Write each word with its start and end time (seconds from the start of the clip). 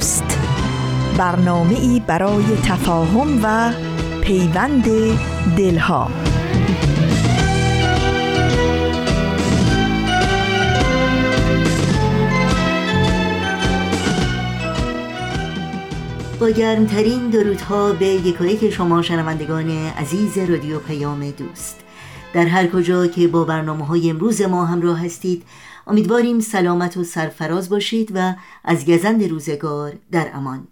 دوست. 0.00 0.38
برنامه 1.18 1.78
ای 1.78 2.02
برای 2.06 2.44
تفاهم 2.64 3.40
و 3.42 3.72
پیوند 4.20 4.84
دلها. 5.56 6.10
با 16.40 16.48
گرمترین 16.48 17.30
درودها 17.30 17.92
به 17.92 18.06
یکایک 18.06 18.70
شما 18.70 19.02
شنوندگان 19.02 19.70
عزیز 19.70 20.38
رادیو 20.38 20.78
پیام 20.78 21.30
دوست. 21.30 21.80
در 22.34 22.46
هر 22.46 22.66
کجا 22.66 23.06
که 23.06 23.28
با 23.28 23.44
برنامه 23.44 23.86
های 23.86 24.10
امروز 24.10 24.42
ما 24.42 24.64
همراه 24.64 25.04
هستید 25.04 25.42
امیدواریم 25.86 26.40
سلامت 26.40 26.96
و 26.96 27.04
سرفراز 27.04 27.68
باشید 27.68 28.12
و 28.14 28.34
از 28.64 28.86
گزند 28.86 29.24
روزگار 29.24 29.92
در 30.12 30.30
امان. 30.34 30.68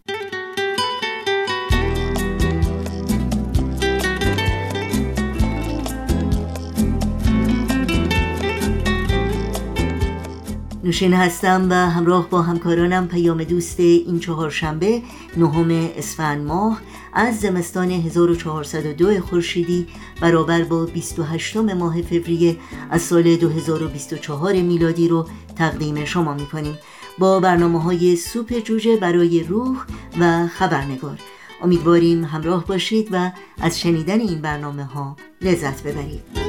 نوشین 10.88 11.14
هستم 11.14 11.66
و 11.70 11.74
همراه 11.74 12.30
با 12.30 12.42
همکارانم 12.42 13.08
پیام 13.08 13.44
دوست 13.44 13.80
این 13.80 14.18
چهارشنبه 14.20 15.02
نهم 15.36 15.90
اسفند 15.96 16.46
ماه 16.46 16.80
از 17.12 17.40
زمستان 17.40 17.90
1402 17.90 19.20
خورشیدی 19.20 19.86
برابر 20.20 20.64
با 20.64 20.86
28 20.86 21.56
ماه 21.56 22.02
فوریه 22.02 22.56
از 22.90 23.02
سال 23.02 23.36
2024 23.36 24.52
میلادی 24.52 25.08
رو 25.08 25.28
تقدیم 25.56 26.04
شما 26.04 26.34
می‌کنیم. 26.34 26.78
با 27.18 27.40
برنامه 27.40 27.82
های 27.82 28.16
سوپ 28.16 28.58
جوجه 28.58 28.96
برای 28.96 29.42
روح 29.42 29.84
و 30.20 30.46
خبرنگار. 30.46 31.18
امیدواریم 31.62 32.24
همراه 32.24 32.66
باشید 32.66 33.08
و 33.12 33.30
از 33.60 33.80
شنیدن 33.80 34.20
این 34.20 34.40
برنامه 34.40 34.84
ها 34.84 35.16
لذت 35.42 35.82
ببرید. 35.82 36.47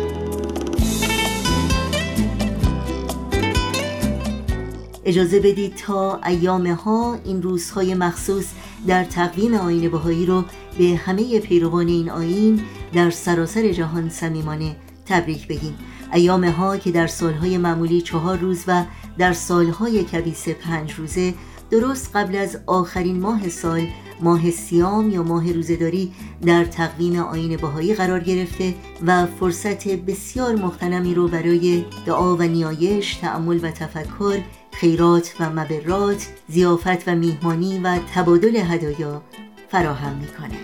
اجازه 5.05 5.39
بدید 5.39 5.75
تا 5.75 6.19
ایام 6.25 6.67
ها 6.67 7.19
این 7.25 7.41
روزهای 7.41 7.95
مخصوص 7.95 8.45
در 8.87 9.03
تقویم 9.03 9.53
آین 9.53 9.91
بهایی 9.91 10.25
رو 10.25 10.43
به 10.77 10.83
همه 11.05 11.39
پیروان 11.39 11.87
این 11.87 12.09
آین 12.09 12.61
در 12.93 13.09
سراسر 13.09 13.71
جهان 13.71 14.09
صمیمانه 14.09 14.75
تبریک 15.05 15.47
بگیم. 15.47 15.75
ایام 16.13 16.45
ها 16.45 16.77
که 16.77 16.91
در 16.91 17.07
سالهای 17.07 17.57
معمولی 17.57 18.01
چهار 18.01 18.37
روز 18.37 18.63
و 18.67 18.85
در 19.17 19.33
سالهای 19.33 20.03
کبیس 20.03 20.49
پنج 20.49 20.93
روزه 20.93 21.33
درست 21.71 22.15
قبل 22.15 22.35
از 22.35 22.57
آخرین 22.65 23.19
ماه 23.19 23.49
سال 23.49 23.87
ماه 24.21 24.51
سیام 24.51 25.09
یا 25.09 25.23
ماه 25.23 25.51
روزداری 25.51 26.11
در 26.45 26.65
تقویم 26.65 27.19
آین 27.19 27.57
بهایی 27.57 27.93
قرار 27.93 28.19
گرفته 28.19 28.75
و 29.05 29.25
فرصت 29.25 29.87
بسیار 29.87 30.55
مختنمی 30.55 31.15
رو 31.15 31.27
برای 31.27 31.85
دعا 32.05 32.35
و 32.35 32.41
نیایش، 32.41 33.15
تأمل 33.15 33.59
و 33.63 33.71
تفکر 33.71 34.39
خیرات 34.79 35.35
و 35.39 35.49
مبرات 35.49 36.27
زیافت 36.47 37.07
و 37.07 37.15
میهمانی 37.15 37.79
و 37.79 37.99
تبادل 38.13 38.55
هدایا 38.55 39.21
فراهم 39.71 40.15
می‌کنه. 40.15 40.59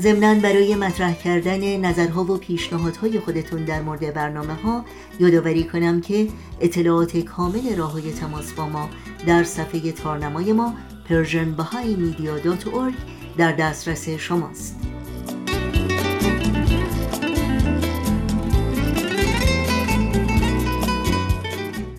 ضمنا 0.00 0.34
برای 0.34 0.74
مطرح 0.74 1.14
کردن 1.14 1.76
نظرها 1.76 2.24
و 2.24 2.36
پیشنهادهای 2.36 3.20
خودتون 3.20 3.64
در 3.64 3.82
مورد 3.82 4.14
برنامه 4.14 4.54
ها 4.54 4.84
یادآوری 5.20 5.64
کنم 5.64 6.00
که 6.00 6.28
اطلاعات 6.60 7.16
کامل 7.16 7.76
راه 7.76 7.92
های 7.92 8.12
تماس 8.12 8.52
با 8.52 8.68
ما 8.68 8.88
در 9.26 9.44
صفحه 9.44 9.92
تارنمای 9.92 10.52
ما 10.52 10.74
persianbahaimedia.org 11.08 12.94
در 13.36 13.52
دسترس 13.52 14.08
شماست. 14.08 14.83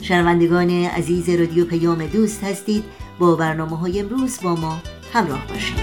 شنوندگان 0.08 0.70
عزیز 0.70 1.30
رادیو 1.30 1.66
پیام 1.66 2.06
دوست 2.08 2.44
هستید. 2.44 2.84
با 3.20 3.36
برنامه 3.36 3.78
های 3.78 4.00
امروز 4.00 4.40
با 4.44 4.56
ما 4.56 4.82
همراه 5.14 5.48
باشید. 5.48 5.80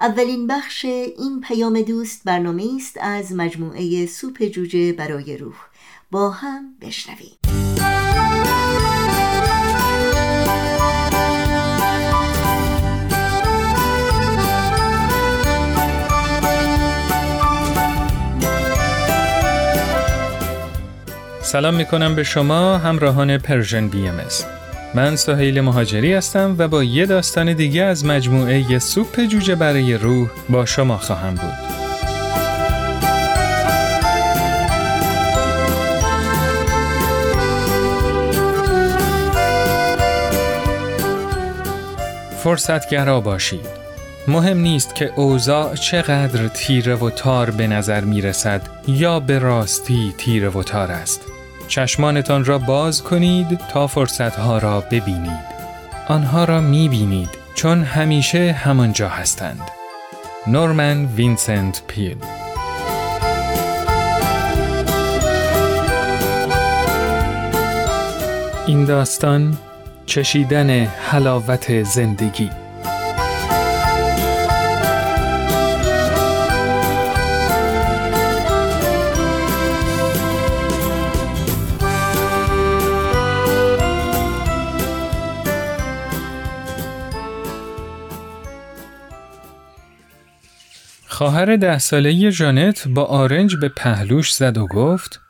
اولین 0.00 0.46
بخش 0.46 0.84
این 0.84 1.40
پیام 1.40 1.82
دوست 1.82 2.24
برنامه 2.24 2.70
است 2.76 2.98
از 3.00 3.32
مجموعه 3.32 4.06
سوپ 4.06 4.44
جوجه 4.44 4.92
برای 4.92 5.36
روح. 5.36 5.56
با 6.10 6.30
هم 6.30 6.74
بشنویم. 6.80 7.39
سلام 21.50 21.74
می 21.74 21.84
کنم 21.84 22.14
به 22.14 22.22
شما 22.22 22.78
همراهان 22.78 23.38
Persian 23.38 23.88
BMS 23.88 24.20
من 24.94 25.16
سهیل 25.16 25.60
مهاجری 25.60 26.14
هستم 26.14 26.54
و 26.58 26.68
با 26.68 26.84
یه 26.84 27.06
داستان 27.06 27.52
دیگه 27.52 27.82
از 27.82 28.04
مجموعه 28.04 28.78
سوپ 28.78 29.20
جوجه 29.20 29.54
برای 29.54 29.94
روح 29.94 30.28
با 30.48 30.66
شما 30.66 30.96
خواهم 30.98 31.34
بود. 31.34 31.54
فرصتگرا 42.44 43.20
باشید. 43.20 43.66
مهم 44.28 44.58
نیست 44.58 44.94
که 44.94 45.12
اوضاع 45.16 45.74
چقدر 45.74 46.48
تیره 46.48 46.94
و 46.94 47.10
تار 47.10 47.50
به 47.50 47.66
نظر 47.66 48.00
می 48.00 48.20
رسد 48.20 48.62
یا 48.88 49.20
به 49.20 49.38
راستی 49.38 50.14
تیره 50.18 50.48
و 50.48 50.62
تار 50.62 50.90
است. 50.90 51.29
چشمانتان 51.70 52.44
را 52.44 52.58
باز 52.58 53.02
کنید 53.02 53.58
تا 53.58 53.86
فرصتها 53.86 54.58
را 54.58 54.80
ببینید. 54.80 55.50
آنها 56.08 56.44
را 56.44 56.60
می 56.60 56.88
بینید 56.88 57.28
چون 57.54 57.82
همیشه 57.82 58.52
همانجا 58.52 59.08
هستند. 59.08 59.70
نورمن 60.46 61.04
وینسنت 61.04 61.82
پیل 61.86 62.16
این 68.66 68.84
داستان 68.84 69.58
چشیدن 70.06 70.70
حلاوت 70.84 71.82
زندگی 71.82 72.50
خواهر 91.20 91.56
ده 91.56 91.78
ساله 91.78 92.32
جانت 92.32 92.88
با 92.88 93.04
آرنج 93.04 93.56
به 93.56 93.68
پهلوش 93.68 94.32
زد 94.34 94.58
و 94.58 94.66
گفت 94.66 95.20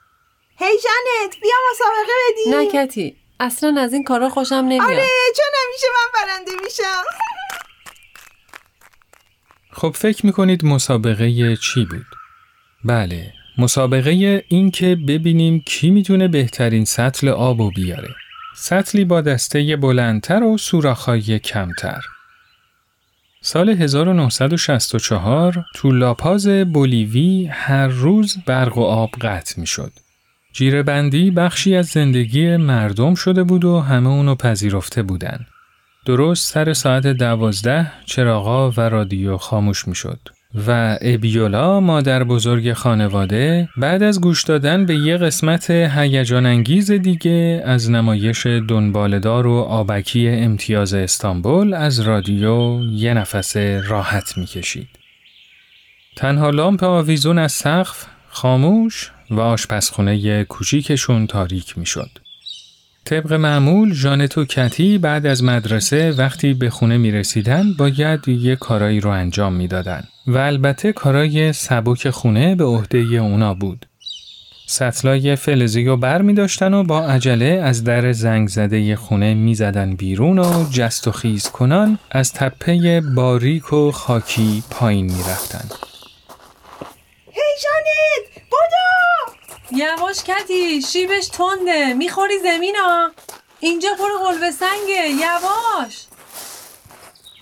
هی 0.59 0.73
جانت 0.73 1.37
بیا 1.43 1.53
مسابقه 1.71 2.13
بدی 2.31 2.51
نه 2.51 2.87
کتی 2.87 3.17
اصلا 3.41 3.81
از 3.81 3.93
این 3.93 4.05
کارا 4.05 4.29
خوشم 4.29 4.55
نمیاد 4.55 4.83
آره 4.83 5.07
چون 5.37 5.47
نمیشه 5.65 5.87
من 5.95 6.21
برنده 6.23 6.51
میشم 6.65 7.03
خب 9.73 9.91
فکر 9.91 10.27
می‌کنید 10.27 10.65
مسابقه 10.65 11.57
چی 11.57 11.85
بود؟ 11.85 12.07
بله 12.85 13.33
مسابقه 13.59 14.45
این 14.49 14.71
که 14.71 14.97
ببینیم 15.09 15.63
کی 15.67 15.91
می‌تونه 15.91 16.29
بهترین 16.29 16.85
سطل 16.85 17.29
آب 17.29 17.61
و 17.61 17.71
بیاره 17.71 18.15
سطلی 18.57 19.05
با 19.05 19.21
دسته 19.21 19.77
بلندتر 19.77 20.43
و 20.43 20.59
سوراخ‌های 20.59 21.39
کمتر. 21.39 22.01
سال 23.43 23.69
1964 23.69 25.65
تو 25.75 25.93
لاپاز 25.93 26.49
بولیوی 26.49 27.47
هر 27.47 27.87
روز 27.87 28.37
برق 28.47 28.79
و 28.79 28.83
آب 28.83 29.11
قطع 29.11 29.61
می 29.61 29.67
شد. 29.67 29.93
جیره 30.53 30.83
بخشی 31.31 31.77
از 31.77 31.87
زندگی 31.87 32.57
مردم 32.57 33.15
شده 33.15 33.43
بود 33.43 33.65
و 33.65 33.81
همه 33.81 34.09
اونو 34.09 34.35
پذیرفته 34.35 35.03
بودن. 35.03 35.47
درست 36.07 36.53
سر 36.53 36.73
ساعت 36.73 37.07
دوازده 37.07 37.93
چراغا 38.07 38.71
و 38.71 38.81
رادیو 38.81 39.37
خاموش 39.37 39.89
می 39.89 39.95
شد. 39.95 40.21
و 40.55 40.99
ابیولا 41.00 41.81
مادر 41.81 42.25
بزرگ 42.25 42.73
خانواده 42.73 43.69
بعد 43.76 44.02
از 44.02 44.20
گوش 44.20 44.44
دادن 44.44 44.87
به 44.87 44.94
یه 44.94 45.17
قسمت 45.17 45.70
هیجان 45.70 46.47
انگیز 46.47 46.91
دیگه 46.91 47.62
از 47.64 47.91
نمایش 47.91 48.47
دنبالدار 48.47 49.47
و 49.47 49.58
آبکی 49.58 50.29
امتیاز 50.29 50.94
استانبول 50.94 51.75
از 51.75 52.00
رادیو 52.00 52.81
یه 52.93 53.14
نفس 53.14 53.56
راحت 53.56 54.38
می‌کشید. 54.38 54.88
تنها 56.17 56.50
لامپ 56.50 56.85
آویزون 56.85 57.38
از 57.38 57.53
سقف 57.53 58.06
خاموش 58.29 59.12
و 59.31 59.41
آشپزخونه 59.41 60.44
کوچیکشون 60.44 61.26
تاریک 61.26 61.79
می‌شد. 61.79 62.11
طبق 63.05 63.32
معمول 63.32 63.94
جانت 63.94 64.38
و 64.38 64.44
کتی 64.44 64.99
بعد 64.99 65.26
از 65.26 65.44
مدرسه 65.44 66.12
وقتی 66.12 66.55
به 66.55 66.70
خونه 66.70 66.99
می 66.99 67.11
رسیدن 67.11 67.73
باید 67.79 68.29
یه 68.29 68.56
کارایی 68.56 69.00
رو 69.00 69.11
انجام 69.11 69.52
می‌دادن 69.52 70.05
و 70.26 70.38
البته 70.38 70.93
کارای 70.93 71.52
سبک 71.52 72.11
خونه 72.11 72.55
به 72.55 72.64
عهده 72.64 72.99
اونا 72.99 73.55
بود. 73.55 73.87
سطلای 74.67 75.37
فلزی 75.37 75.85
رو 75.85 75.97
بر 75.97 76.23
می 76.23 76.35
داشتن 76.35 76.75
و 76.75 76.85
با 76.85 77.06
عجله 77.06 77.61
از 77.64 77.85
در 77.85 78.12
زنگ 78.12 78.49
زده 78.49 78.97
خونه 78.97 79.35
می 79.35 79.55
زدن 79.55 79.94
بیرون 79.94 80.38
و 80.38 80.70
جست 80.70 81.08
و 81.08 81.12
خیز 81.12 81.49
کنان 81.49 81.99
از 82.11 82.32
تپه 82.32 83.00
باریک 83.00 83.73
و 83.73 83.91
خاکی 83.91 84.62
پایین 84.70 85.05
می 85.05 85.20
رفتن. 85.20 85.69
هی 87.32 87.43
جانت 87.62 88.30
یواش 89.72 90.25
کتی 90.25 90.82
شیبش 90.82 91.28
تنده. 91.28 91.94
می‌خوری 91.94 92.38
زمینا؟ 92.38 93.11
اینجا 93.61 93.88
پر 93.99 94.12
قلب 94.25 94.50
سنگه. 94.50 95.08
یواش. 95.08 96.06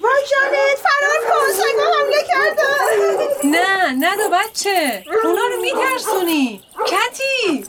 وای 0.01 0.23
جانت 0.31 0.79
فرار 0.79 1.21
کن. 1.31 1.53
سنگا 1.53 1.87
حمله 1.99 2.23
کردن 2.29 3.51
نه 3.51 4.09
ندو 4.09 4.29
بچه. 4.33 5.05
اونا 5.25 5.47
رو 5.47 5.61
میترسونی. 5.61 6.63
کتی. 6.87 7.65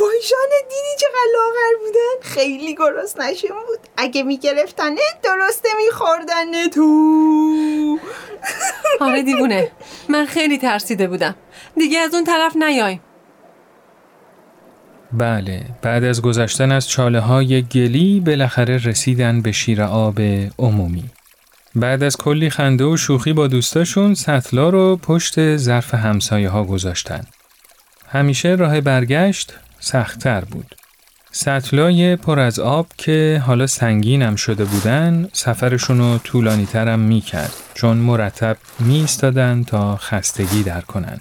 وای 0.00 0.20
جانت 0.30 0.68
دیدی 0.68 0.96
چقدر 1.00 1.32
لاغر 1.34 1.86
بودن؟ 1.86 2.34
خیلی 2.34 2.74
گرست 2.74 3.20
نشون 3.20 3.56
بود. 3.66 3.78
اگه 3.96 4.22
میگرفتنت 4.22 5.20
درسته 5.22 5.68
میخوردن 5.84 6.68
تو. 6.68 7.98
آره 9.00 9.22
دیوونه. 9.22 9.70
من 10.08 10.26
خیلی 10.26 10.58
ترسیده 10.58 11.08
بودم. 11.08 11.34
دیگه 11.76 11.98
از 11.98 12.14
اون 12.14 12.24
طرف 12.24 12.56
نیایم. 12.56 13.00
بله. 15.12 15.64
بعد 15.82 16.04
از 16.04 16.22
گذشتن 16.22 16.72
از 16.72 16.88
چاله 16.88 17.20
های 17.20 17.62
گلی 17.62 18.20
بالاخره 18.20 18.76
رسیدن 18.84 19.42
به 19.42 19.52
شیر 19.52 19.82
آب 19.82 20.20
عمومی. 20.58 21.04
بعد 21.74 22.02
از 22.02 22.16
کلی 22.16 22.50
خنده 22.50 22.84
و 22.84 22.96
شوخی 22.96 23.32
با 23.32 23.46
دوستاشون 23.46 24.14
سطلا 24.14 24.68
رو 24.68 24.96
پشت 24.96 25.56
ظرف 25.56 25.94
همسایه 25.94 26.48
ها 26.48 26.64
گذاشتن. 26.64 27.24
همیشه 28.08 28.48
راه 28.48 28.80
برگشت 28.80 29.52
سختتر 29.82 30.40
بود. 30.40 30.74
سطلای 31.32 32.16
پر 32.16 32.40
از 32.40 32.58
آب 32.58 32.86
که 32.96 33.42
حالا 33.46 33.66
سنگینم 33.66 34.36
شده 34.36 34.64
بودن 34.64 35.28
سفرشون 35.32 35.98
رو 35.98 36.18
طولانی 36.18 36.66
ترم 36.66 36.98
می 36.98 37.20
کرد 37.20 37.52
چون 37.74 37.96
مرتب 37.96 38.56
می 38.78 39.06
تا 39.66 39.96
خستگی 39.96 40.62
در 40.62 40.80
کنن. 40.80 41.20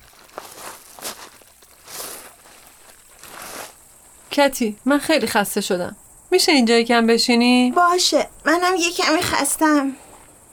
کتی 4.31 4.75
من 4.85 4.99
خیلی 4.99 5.27
خسته 5.27 5.61
شدم. 5.61 5.95
میشه 6.31 6.51
اینجا 6.51 6.75
یکم 6.75 7.07
بشینی؟ 7.07 7.71
باشه 7.71 8.27
منم 8.45 8.75
یه 8.79 8.91
کمی 8.91 9.21
خستم. 9.21 9.91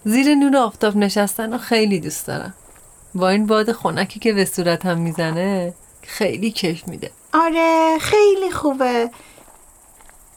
زیر 0.05 0.35
نور 0.35 0.57
آفتاب 0.57 0.97
نشستن 0.97 1.53
و 1.53 1.59
خیلی 1.59 2.01
دوست 2.01 2.27
دارم. 2.27 2.55
با 3.15 3.29
این 3.29 3.47
باد 3.47 3.73
خنکی 3.73 4.21
که 4.21 4.33
به 4.33 4.45
صورتم 4.45 4.99
می‌زنه 4.99 5.75
خیلی 6.03 6.51
کیف 6.51 6.89
میده. 6.89 7.11
آره 7.33 7.99
خیلی 8.01 8.51
خوبه. 8.51 9.11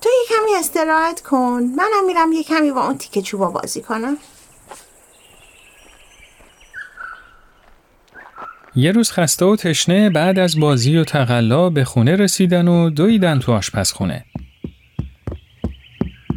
تو 0.02 0.10
یه 0.10 0.38
کمی 0.38 0.56
استراحت 0.60 1.22
کن. 1.22 1.64
منم 1.76 2.06
میرم 2.06 2.32
یه 2.32 2.44
کمی 2.44 2.72
با 2.72 2.84
اون 2.86 2.98
تیکه 2.98 3.22
چوبا 3.22 3.52
بازی 3.52 3.82
کنم. 3.82 4.18
یه 8.76 8.92
روز 8.92 9.12
خسته 9.12 9.46
و 9.46 9.56
تشنه 9.56 10.10
بعد 10.10 10.40
از 10.40 10.60
بازی 10.60 10.98
و 10.98 11.04
تقلا 11.04 11.70
به 11.70 11.84
خونه 11.86 12.16
رسیدن 12.16 12.68
و 12.68 12.90
دویدن 12.90 13.40
تو 13.40 13.52
آشپزخونه. 13.52 14.26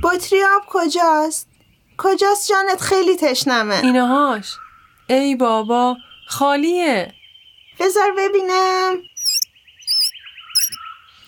بطری 0.02 0.42
آب 0.42 0.62
کجاست؟ 0.66 1.48
کجاست 1.98 2.48
جانت؟ 2.48 2.80
خیلی 2.80 3.16
تشنمه. 3.16 3.80
اینهاش. 3.82 4.56
ای 5.06 5.36
بابا 5.36 5.96
خالیه. 6.28 7.12
بذار 7.80 8.12
ببینم. 8.18 8.96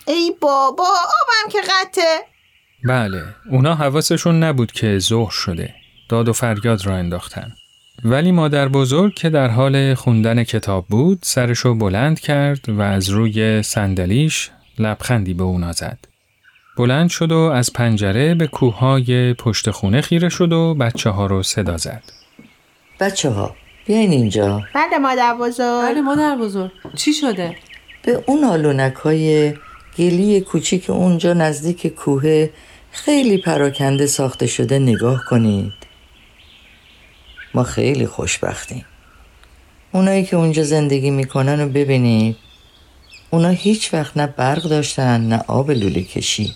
ای 0.07 0.33
بابا 0.41 0.85
آبم 0.85 1.53
که 1.53 1.59
قطعه 1.61 2.19
بله 2.85 3.25
اونا 3.51 3.75
حواسشون 3.75 4.43
نبود 4.43 4.73
که 4.73 4.99
ظهر 4.99 5.31
شده 5.31 5.75
داد 6.09 6.29
و 6.29 6.33
فریاد 6.33 6.87
را 6.87 6.95
انداختن 6.95 7.53
ولی 8.05 8.33
مادر 8.33 8.69
بزرگ 8.69 9.15
که 9.15 9.31
در 9.31 9.49
حال 9.49 9.95
خوندن 9.95 10.45
کتاب 10.45 10.87
بود 10.89 11.19
سرشو 11.23 11.75
بلند 11.75 12.21
کرد 12.21 12.69
و 12.69 12.81
از 12.81 13.09
روی 13.09 13.63
صندلیش 13.63 14.51
لبخندی 14.79 15.35
به 15.35 15.43
اونا 15.43 15.73
زد. 15.73 15.99
بلند 16.77 17.11
شد 17.11 17.33
و 17.33 17.39
از 17.39 17.73
پنجره 17.73 18.35
به 18.35 18.47
کوههای 18.47 19.35
پشت 19.35 19.71
خونه 19.71 20.01
خیره 20.01 20.29
شد 20.29 20.53
و 20.53 20.75
بچه 20.75 21.11
ها 21.11 21.27
رو 21.27 21.43
صدا 21.43 21.77
زد. 21.77 22.03
بچه 23.01 23.31
ها 23.31 23.57
بیاین 23.87 24.11
اینجا 24.11 24.63
بله 24.75 24.99
مادر 24.99 25.35
بزرگ 25.35 25.83
بله 25.83 26.01
مادر 26.01 26.37
بزرگ 26.37 26.71
چی 26.97 27.13
شده؟ 27.13 27.57
به 28.03 28.25
اون 28.27 28.45
آلونک 28.45 28.95
های 28.95 29.55
گلی 29.99 30.41
کوچیک 30.41 30.91
اونجا 30.91 31.33
نزدیک 31.33 31.87
کوه 31.87 32.49
خیلی 32.91 33.39
پراکنده 33.39 34.07
ساخته 34.07 34.47
شده 34.47 34.79
نگاه 34.79 35.25
کنید. 35.25 35.73
ما 37.55 37.63
خیلی 37.63 38.07
خوشبختیم. 38.07 38.85
اونایی 39.93 40.25
که 40.25 40.37
اونجا 40.37 40.63
زندگی 40.63 41.11
می‌کنن 41.11 41.61
و 41.61 41.69
ببینید. 41.69 42.37
اونا 43.31 43.49
هیچ 43.49 43.95
وقت 43.95 44.17
نه 44.17 44.27
برق 44.27 44.63
داشتن 44.63 45.21
نه 45.21 45.45
آب 45.49 45.71
لوله 45.71 46.03
کشی. 46.03 46.55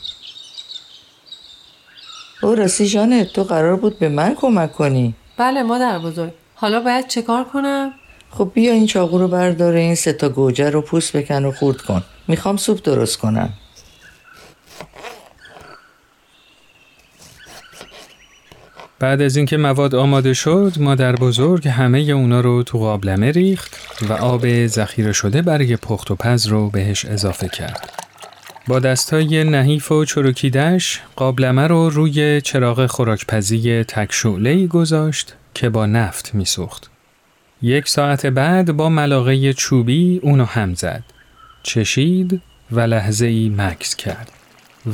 او 2.43 2.55
راستی 2.55 2.87
جانت 2.87 3.33
تو 3.33 3.45
قرار 3.45 3.77
بود 3.77 3.99
به 3.99 4.09
من 4.09 4.35
کمک 4.35 4.73
کنی؟ 4.73 5.15
بله 5.37 5.63
مادر 5.63 5.99
بزرگ. 5.99 6.33
حالا 6.55 6.81
باید 6.81 7.09
چه 7.09 7.23
کار 7.23 7.45
کنم؟ 7.45 7.93
خب 8.31 8.51
بیا 8.55 8.73
این 8.73 8.87
چاقو 8.87 9.19
رو 9.19 9.29
برداره 9.29 9.81
این 9.81 9.95
سه 9.95 10.13
تا 10.13 10.29
گوجه 10.29 10.71
رو 10.71 10.81
پوست 10.81 11.17
بکن 11.17 11.45
و 11.45 11.53
خورد 11.53 11.77
کن 11.77 12.03
می‌خوام 12.29 12.57
سوپ 12.57 12.83
درست 12.83 13.19
کنم 13.19 13.53
بعد 18.99 19.23
از 19.23 19.37
اینکه 19.37 19.57
مواد 19.57 19.95
آماده 19.95 20.35
شد 20.35 20.73
مادر 20.81 21.17
بزرگ 21.17 21.69
همه 21.69 21.99
اونا 21.99 22.41
رو 22.41 22.63
تو 22.63 22.79
قابلمه 22.79 23.31
ریخت 23.31 23.77
و 24.09 24.13
آب 24.13 24.67
ذخیره 24.67 25.13
شده 25.13 25.43
برای 25.43 25.77
پخت 25.77 26.11
و 26.11 26.15
پز 26.15 26.47
رو 26.47 26.71
بهش 26.71 27.05
اضافه 27.05 27.49
کرد. 27.49 27.93
با 28.69 28.79
دستای 28.79 29.45
نحیف 29.45 29.93
و 29.93 30.05
چروکیدش 30.05 31.01
قابلمه 31.17 31.67
رو 31.67 31.91
روی 31.91 32.41
چراغ 32.41 32.87
خوراکپزی 32.87 33.85
تک 33.85 34.27
گذاشت 34.69 35.35
که 35.55 35.69
با 35.69 35.87
نفت 35.87 36.35
میسوخت. 36.35 36.90
یک 37.63 37.89
ساعت 37.89 38.27
بعد 38.27 38.73
با 38.73 38.89
ملاقه 38.89 39.53
چوبی 39.53 40.21
اونو 40.23 40.45
هم 40.45 40.75
زد. 40.75 41.03
چشید 41.63 42.43
و 42.71 42.81
لحظه 42.81 43.27
ای 43.27 43.49
مکس 43.49 43.97
کرد. 43.97 44.31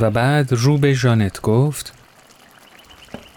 و 0.00 0.10
بعد 0.10 0.52
رو 0.52 0.78
به 0.78 0.94
جانت 0.94 1.40
گفت 1.40 1.92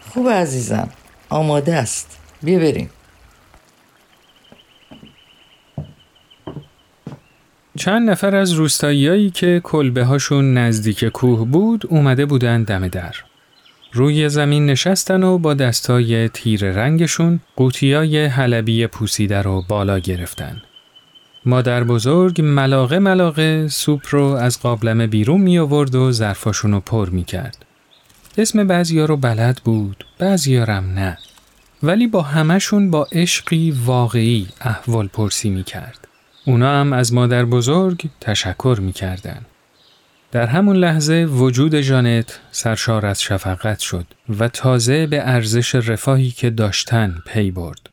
خوب 0.10 0.30
عزیزم 0.30 0.90
آماده 1.30 1.76
است 1.76 2.20
بیا 2.44 2.60
بریم 2.60 2.90
چند 7.78 8.10
نفر 8.10 8.36
از 8.36 8.52
روستاییایی 8.52 9.30
که 9.30 9.62
کلبه 9.64 10.04
هاشون 10.04 10.58
نزدیک 10.58 11.06
کوه 11.06 11.48
بود 11.48 11.86
اومده 11.90 12.26
بودن 12.26 12.64
دم 12.64 12.88
در. 12.88 13.16
روی 13.92 14.30
زمین 14.30 14.66
نشستن 14.66 15.24
و 15.24 15.38
با 15.38 15.54
دستای 15.54 16.30
تیر 16.30 16.72
رنگشون 16.72 17.40
قوطیای 17.56 18.26
حلبی 18.26 18.88
پوسیده 18.88 19.42
رو 19.42 19.64
بالا 19.68 20.00
گرفتن. 20.00 20.62
مادر 21.46 21.84
بزرگ 21.84 22.42
ملاقه 22.42 23.00
ملاقه 23.00 23.68
سوپ 23.68 24.02
رو 24.10 24.24
از 24.24 24.62
قابلمه 24.62 25.08
بیرون 25.08 25.42
می 25.42 25.60
آورد 25.60 25.96
و 25.96 26.12
ظرفاشون 26.12 26.72
رو 26.72 26.80
پر 26.80 27.10
می 27.10 27.24
کرد. 27.24 27.66
اسم 28.38 28.68
بعضیا 28.68 29.06
رو 29.06 29.18
بلد 29.18 29.62
بود، 29.64 30.06
بعضیارم 30.20 30.94
نه. 30.94 31.18
ولی 31.84 32.08
با 32.08 32.22
همشون 32.22 32.92
با 32.92 33.08
عشقی 33.12 33.72
واقعی 33.86 34.48
احوال 34.62 35.08
پرسی 35.08 35.50
می 35.50 35.64
کرد. 35.64 36.08
اونا 36.46 36.82
هم 36.82 36.94
از 36.94 37.14
مادر 37.14 37.46
بزرگ 37.46 38.06
تشکر 38.22 38.78
می 38.82 38.94
کردن. 38.94 39.46
در 40.32 40.46
همون 40.46 40.76
لحظه 40.76 41.26
وجود 41.26 41.76
جانت 41.76 42.40
سرشار 42.52 43.06
از 43.06 43.22
شفقت 43.22 43.80
شد 43.80 44.06
و 44.40 44.48
تازه 44.48 45.08
به 45.08 45.22
ارزش 45.28 45.76
رفاهی 45.76 46.32
که 46.32 46.50
داشتن 46.50 47.16
پی 47.28 47.52
برد. 47.52 47.90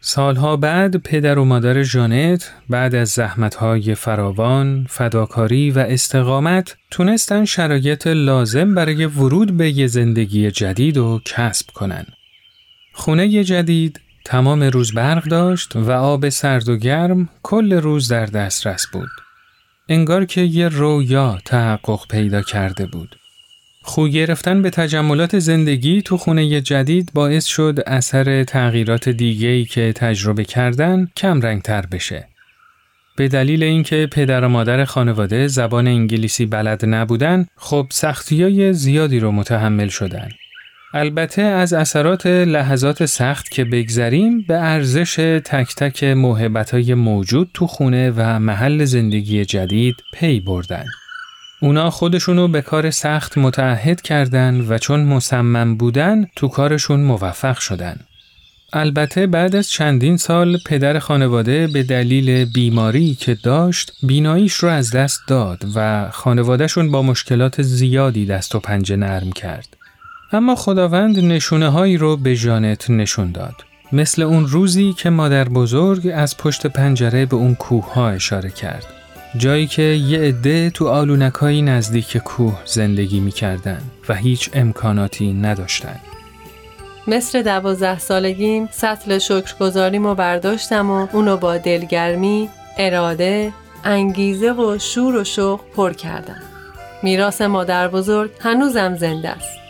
سالها 0.00 0.56
بعد 0.56 0.96
پدر 0.96 1.38
و 1.38 1.44
مادر 1.44 1.82
جانت 1.82 2.52
بعد 2.68 2.94
از 2.94 3.08
زحمتهای 3.08 3.94
فراوان، 3.94 4.86
فداکاری 4.88 5.70
و 5.70 5.78
استقامت 5.78 6.76
تونستن 6.90 7.44
شرایط 7.44 8.06
لازم 8.06 8.74
برای 8.74 9.06
ورود 9.06 9.56
به 9.56 9.70
یه 9.70 9.86
زندگی 9.86 10.50
جدید 10.50 10.96
و 10.96 11.20
کسب 11.24 11.70
کنن. 11.70 12.06
خونه 12.92 13.44
جدید 13.44 14.00
تمام 14.28 14.62
روز 14.62 14.94
برق 14.94 15.24
داشت 15.24 15.76
و 15.76 15.90
آب 15.90 16.28
سرد 16.28 16.68
و 16.68 16.76
گرم 16.76 17.28
کل 17.42 17.72
روز 17.72 18.08
در 18.08 18.26
دسترس 18.26 18.86
بود. 18.92 19.08
انگار 19.88 20.24
که 20.24 20.40
یه 20.40 20.68
رویا 20.68 21.38
تحقق 21.44 22.00
پیدا 22.10 22.42
کرده 22.42 22.86
بود. 22.86 23.16
خو 23.82 24.08
گرفتن 24.08 24.62
به 24.62 24.70
تجملات 24.70 25.38
زندگی 25.38 26.02
تو 26.02 26.16
خونه 26.16 26.60
جدید 26.60 27.10
باعث 27.14 27.46
شد 27.46 27.78
اثر 27.86 28.44
تغییرات 28.44 29.08
دیگه‌ای 29.08 29.64
که 29.64 29.92
تجربه 29.96 30.44
کردن 30.44 31.08
کم 31.16 31.40
رنگ 31.40 31.62
تر 31.62 31.86
بشه. 31.86 32.28
به 33.16 33.28
دلیل 33.28 33.62
اینکه 33.62 34.08
پدر 34.12 34.44
و 34.44 34.48
مادر 34.48 34.84
خانواده 34.84 35.46
زبان 35.46 35.86
انگلیسی 35.86 36.46
بلد 36.46 36.84
نبودن، 36.84 37.46
خب 37.56 37.86
سختیای 37.90 38.72
زیادی 38.72 39.20
رو 39.20 39.32
متحمل 39.32 39.88
شدن. 39.88 40.28
البته 40.94 41.42
از 41.42 41.72
اثرات 41.72 42.26
لحظات 42.26 43.06
سخت 43.06 43.50
که 43.50 43.64
بگذریم 43.64 44.44
به 44.48 44.54
ارزش 44.54 45.14
تک 45.44 45.74
تک 45.74 46.04
محبتهای 46.04 46.94
موجود 46.94 47.50
تو 47.54 47.66
خونه 47.66 48.12
و 48.16 48.38
محل 48.38 48.84
زندگی 48.84 49.44
جدید 49.44 49.96
پی 50.12 50.40
بردن. 50.40 50.84
اونا 51.60 51.90
خودشونو 51.90 52.48
به 52.48 52.62
کار 52.62 52.90
سخت 52.90 53.38
متعهد 53.38 54.02
کردن 54.02 54.60
و 54.68 54.78
چون 54.78 55.00
مصمم 55.00 55.76
بودن 55.76 56.26
تو 56.36 56.48
کارشون 56.48 57.00
موفق 57.00 57.58
شدن. 57.58 57.96
البته 58.72 59.26
بعد 59.26 59.56
از 59.56 59.70
چندین 59.70 60.16
سال 60.16 60.58
پدر 60.66 60.98
خانواده 60.98 61.66
به 61.66 61.82
دلیل 61.82 62.44
بیماری 62.44 63.14
که 63.14 63.34
داشت 63.34 63.92
بیناییش 64.02 64.54
رو 64.54 64.68
از 64.68 64.90
دست 64.90 65.20
داد 65.28 65.64
و 65.74 66.08
خانوادهشون 66.10 66.90
با 66.90 67.02
مشکلات 67.02 67.62
زیادی 67.62 68.26
دست 68.26 68.54
و 68.54 68.60
پنجه 68.60 68.96
نرم 68.96 69.32
کرد. 69.32 69.77
اما 70.32 70.54
خداوند 70.54 71.18
نشونه 71.18 71.68
هایی 71.68 71.96
رو 71.96 72.16
به 72.16 72.36
جانت 72.36 72.90
نشون 72.90 73.32
داد. 73.32 73.54
مثل 73.92 74.22
اون 74.22 74.46
روزی 74.46 74.92
که 74.92 75.10
مادر 75.10 75.48
بزرگ 75.48 76.12
از 76.14 76.36
پشت 76.36 76.66
پنجره 76.66 77.26
به 77.26 77.36
اون 77.36 77.54
کوه 77.54 77.94
ها 77.94 78.08
اشاره 78.08 78.50
کرد. 78.50 78.86
جایی 79.36 79.66
که 79.66 79.82
یه 79.82 80.18
عده 80.18 80.70
تو 80.70 80.88
آلونکایی 80.88 81.62
نزدیک 81.62 82.16
کوه 82.16 82.58
زندگی 82.64 83.20
می‌کردن 83.20 83.80
و 84.08 84.14
هیچ 84.14 84.50
امکاناتی 84.54 85.32
نداشتن. 85.32 85.96
مثل 87.06 87.42
دوازده 87.42 87.98
سالگیم 87.98 88.68
سطل 88.72 89.18
شکرگزاریم 89.18 90.06
رو 90.06 90.14
برداشتم 90.14 90.90
و 90.90 91.08
اونو 91.12 91.36
با 91.36 91.58
دلگرمی، 91.58 92.48
اراده، 92.78 93.52
انگیزه 93.84 94.52
و 94.52 94.78
شور 94.78 95.16
و 95.16 95.24
شوق 95.24 95.60
پر 95.76 95.92
کردم. 95.92 96.42
میراث 97.02 97.40
مادر 97.42 97.88
بزرگ 97.88 98.30
هنوزم 98.40 98.96
زنده 98.96 99.28
است. 99.28 99.67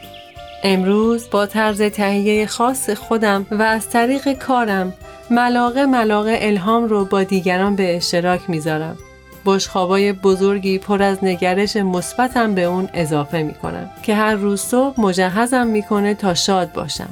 امروز 0.64 1.30
با 1.30 1.46
طرز 1.46 1.82
تهیه 1.82 2.46
خاص 2.46 2.90
خودم 2.90 3.46
و 3.50 3.62
از 3.62 3.90
طریق 3.90 4.32
کارم 4.32 4.92
ملاقه 5.30 5.86
ملاقه 5.86 6.38
الهام 6.40 6.84
رو 6.84 7.04
با 7.04 7.22
دیگران 7.22 7.76
به 7.76 7.96
اشتراک 7.96 8.50
می‌ذارم. 8.50 8.98
بشخوابای 9.46 10.12
بزرگی 10.12 10.78
پر 10.78 11.02
از 11.02 11.18
نگرش 11.22 11.76
مثبتم 11.76 12.54
به 12.54 12.62
اون 12.62 12.88
اضافه 12.94 13.42
می‌کنم 13.42 13.90
که 14.02 14.14
هر 14.14 14.34
روز 14.34 14.60
صبح 14.60 15.00
مجهزم 15.00 15.66
می‌کنه 15.66 16.14
تا 16.14 16.34
شاد 16.34 16.72
باشم. 16.72 17.08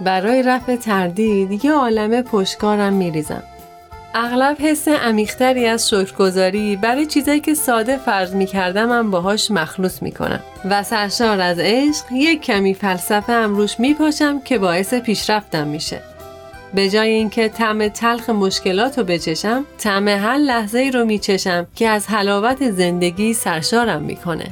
برای 0.00 0.42
رفع 0.42 0.76
تردید 0.76 1.64
یه 1.64 1.72
عالمه 1.72 2.22
پشتکارم 2.22 2.92
میریزم. 2.92 3.42
اغلب 4.14 4.56
حس 4.60 4.88
عمیقتری 4.88 5.66
از 5.66 5.88
شکرگزاری 5.88 6.76
برای 6.76 7.06
چیزایی 7.06 7.40
که 7.40 7.54
ساده 7.54 7.96
فرض 7.96 8.34
می‌کردم 8.34 8.90
هم 8.90 9.10
باهاش 9.10 9.50
مخلوص 9.50 10.02
می‌کنم. 10.02 10.40
و 10.64 10.82
سرشار 10.82 11.40
از 11.40 11.58
عشق 11.58 12.04
یک 12.12 12.42
کمی 12.42 12.74
فلسفه 12.74 13.32
هم 13.32 13.56
روش 13.56 13.80
میپاشم 13.80 14.40
که 14.40 14.58
باعث 14.58 14.94
پیشرفتم 14.94 15.66
میشه. 15.66 16.00
به 16.74 16.88
جای 16.90 17.10
اینکه 17.10 17.48
طعم 17.48 17.88
تلخ 17.88 18.30
مشکلات 18.30 18.98
رو 18.98 19.04
بچشم 19.04 19.64
طعم 19.78 20.08
هر 20.08 20.36
لحظه 20.36 20.78
ای 20.78 20.90
رو 20.90 21.04
میچشم 21.04 21.66
که 21.74 21.88
از 21.88 22.06
حلاوت 22.08 22.70
زندگی 22.70 23.34
سرشارم 23.34 24.02
می‌کنه. 24.02 24.46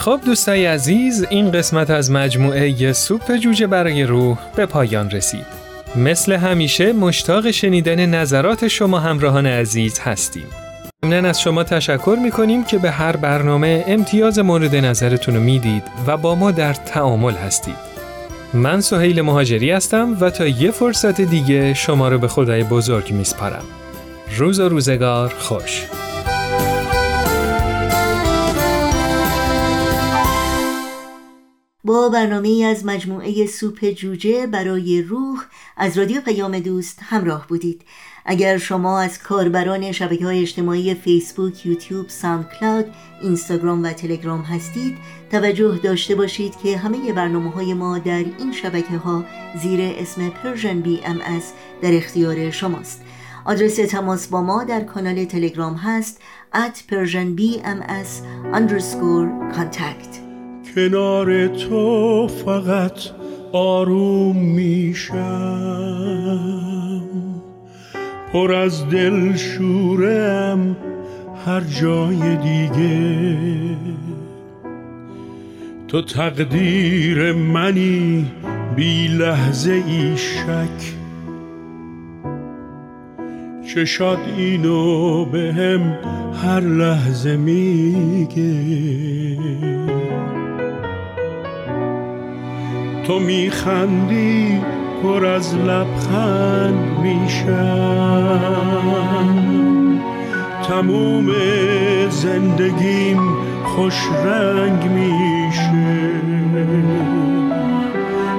خب 0.00 0.20
دوستای 0.26 0.66
عزیز 0.66 1.26
این 1.30 1.50
قسمت 1.50 1.90
از 1.90 2.10
مجموعه 2.10 2.92
سوپ 2.92 3.36
جوجه 3.36 3.66
برای 3.66 4.02
روح 4.02 4.38
به 4.56 4.66
پایان 4.66 5.10
رسید. 5.10 5.46
مثل 5.96 6.32
همیشه 6.32 6.92
مشتاق 6.92 7.50
شنیدن 7.50 8.06
نظرات 8.06 8.68
شما 8.68 8.98
همراهان 8.98 9.46
عزیز 9.46 9.98
هستیم. 9.98 10.46
ضمناً 11.04 11.28
از 11.28 11.40
شما 11.40 11.64
تشکر 11.64 12.18
می‌کنیم 12.22 12.64
که 12.64 12.78
به 12.78 12.90
هر 12.90 13.16
برنامه 13.16 13.84
امتیاز 13.86 14.38
مورد 14.38 14.76
نظرتون 14.76 15.34
رو 15.34 15.40
می‌دید 15.40 15.82
و 16.06 16.16
با 16.16 16.34
ما 16.34 16.50
در 16.50 16.74
تعامل 16.74 17.34
هستید. 17.34 17.90
من 18.54 18.80
سهیل 18.80 19.22
مهاجری 19.22 19.70
هستم 19.70 20.16
و 20.20 20.30
تا 20.30 20.46
یه 20.46 20.70
فرصت 20.70 21.20
دیگه 21.20 21.74
شما 21.74 22.08
رو 22.08 22.18
به 22.18 22.28
خدای 22.28 22.64
بزرگ 22.64 23.12
میسپارم. 23.12 23.64
روز 24.36 24.60
و 24.60 24.68
روزگار 24.68 25.34
خوش. 25.38 25.82
با 31.84 32.08
برنامه 32.08 32.64
از 32.64 32.86
مجموعه 32.86 33.46
سوپ 33.46 33.90
جوجه 33.90 34.46
برای 34.46 35.02
روح 35.02 35.44
از 35.76 35.98
رادیو 35.98 36.20
پیام 36.20 36.58
دوست 36.58 36.98
همراه 37.02 37.46
بودید. 37.46 37.82
اگر 38.24 38.58
شما 38.58 39.00
از 39.00 39.18
کاربران 39.18 39.92
شبکه 39.92 40.24
های 40.24 40.40
اجتماعی 40.40 40.94
فیسبوک، 40.94 41.66
یوتیوب، 41.66 42.08
SoundCloud، 42.08 42.86
اینستاگرام 43.22 43.82
و 43.82 43.92
تلگرام 43.92 44.40
هستید 44.40 44.98
توجه 45.30 45.80
داشته 45.82 46.14
باشید 46.14 46.56
که 46.56 46.78
همه 46.78 47.12
برنامه 47.12 47.50
های 47.50 47.74
ما 47.74 47.98
در 47.98 48.24
این 48.38 48.52
شبکه 48.52 48.96
ها 48.96 49.24
زیر 49.62 49.80
اسم 49.82 50.28
Persian 50.28 50.80
BMS 50.80 51.20
در 51.82 51.96
اختیار 51.96 52.50
شماست. 52.50 53.02
آدرس 53.44 53.76
تماس 53.76 54.26
با 54.26 54.42
ما 54.42 54.64
در 54.64 54.80
کانال 54.80 55.24
تلگرام 55.24 55.74
هست 55.74 56.20
at 56.54 56.92
persianbms 56.92 58.10
underscore 58.52 59.54
contact. 59.56 60.29
کنار 60.74 61.46
تو 61.46 62.28
فقط 62.28 63.00
آروم 63.52 64.36
میشم. 64.36 65.20
پر 68.32 68.52
از 68.52 68.88
دل 68.88 69.36
شورم 69.36 70.76
هر 71.46 71.60
جای 71.60 72.36
دیگه. 72.36 73.36
تو 75.88 76.02
تقدیر 76.02 77.32
منی 77.32 78.26
بی 78.76 79.08
لحظه 79.08 79.72
ای 79.72 80.16
شک. 80.16 80.94
چشاد 83.74 84.18
اینو 84.36 85.24
به 85.24 85.52
هم 85.52 85.98
هر 86.42 86.60
لحظه 86.60 87.36
میگه. 87.36 88.60
تو 93.10 93.18
میخندی 93.18 94.60
پر 95.02 95.26
از 95.26 95.54
لبخند 95.54 96.98
میشم. 97.02 98.40
تموم 100.68 101.26
زندگیم 102.10 103.20
خوش 103.64 103.94
رنگ 104.24 104.90
میشه. 104.90 106.10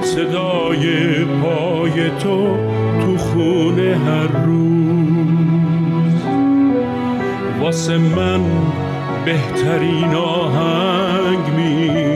صدای 0.02 0.84
پای 1.24 2.10
تو 2.10 2.56
تو 3.00 3.16
خونه 3.16 3.96
هر 4.06 4.44
روز. 4.46 6.22
واسه 7.60 7.98
من 7.98 8.40
بهترین 9.24 10.14
آهنگ 10.14 11.54
میشه. 11.56 12.11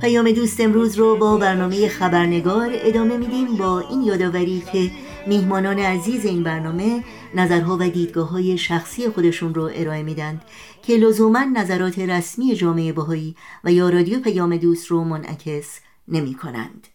پیام 0.00 0.30
دوست 0.30 0.60
امروز 0.60 0.98
رو 0.98 1.16
با 1.16 1.36
برنامه 1.36 1.88
خبرنگار 1.88 2.70
ادامه 2.72 3.16
میدیم 3.16 3.56
با 3.56 3.80
این 3.80 4.02
یادآوری 4.02 4.62
که 4.72 4.90
میهمانان 5.26 5.78
عزیز 5.78 6.24
این 6.24 6.42
برنامه 6.42 7.04
نظرها 7.34 7.76
و 7.80 7.88
دیدگاه 7.88 8.30
های 8.30 8.58
شخصی 8.58 9.08
خودشون 9.08 9.54
رو 9.54 9.70
ارائه 9.74 10.02
میدن 10.02 10.40
که 10.82 10.96
لزوما 10.96 11.44
نظرات 11.44 11.98
رسمی 11.98 12.54
جامعه 12.54 12.92
باهایی 12.92 13.36
و 13.64 13.72
یا 13.72 13.88
رادیو 13.88 14.20
پیام 14.20 14.56
دوست 14.56 14.86
رو 14.86 15.04
منعکس 15.04 15.80
نمی 16.08 16.34
کنند. 16.34 16.86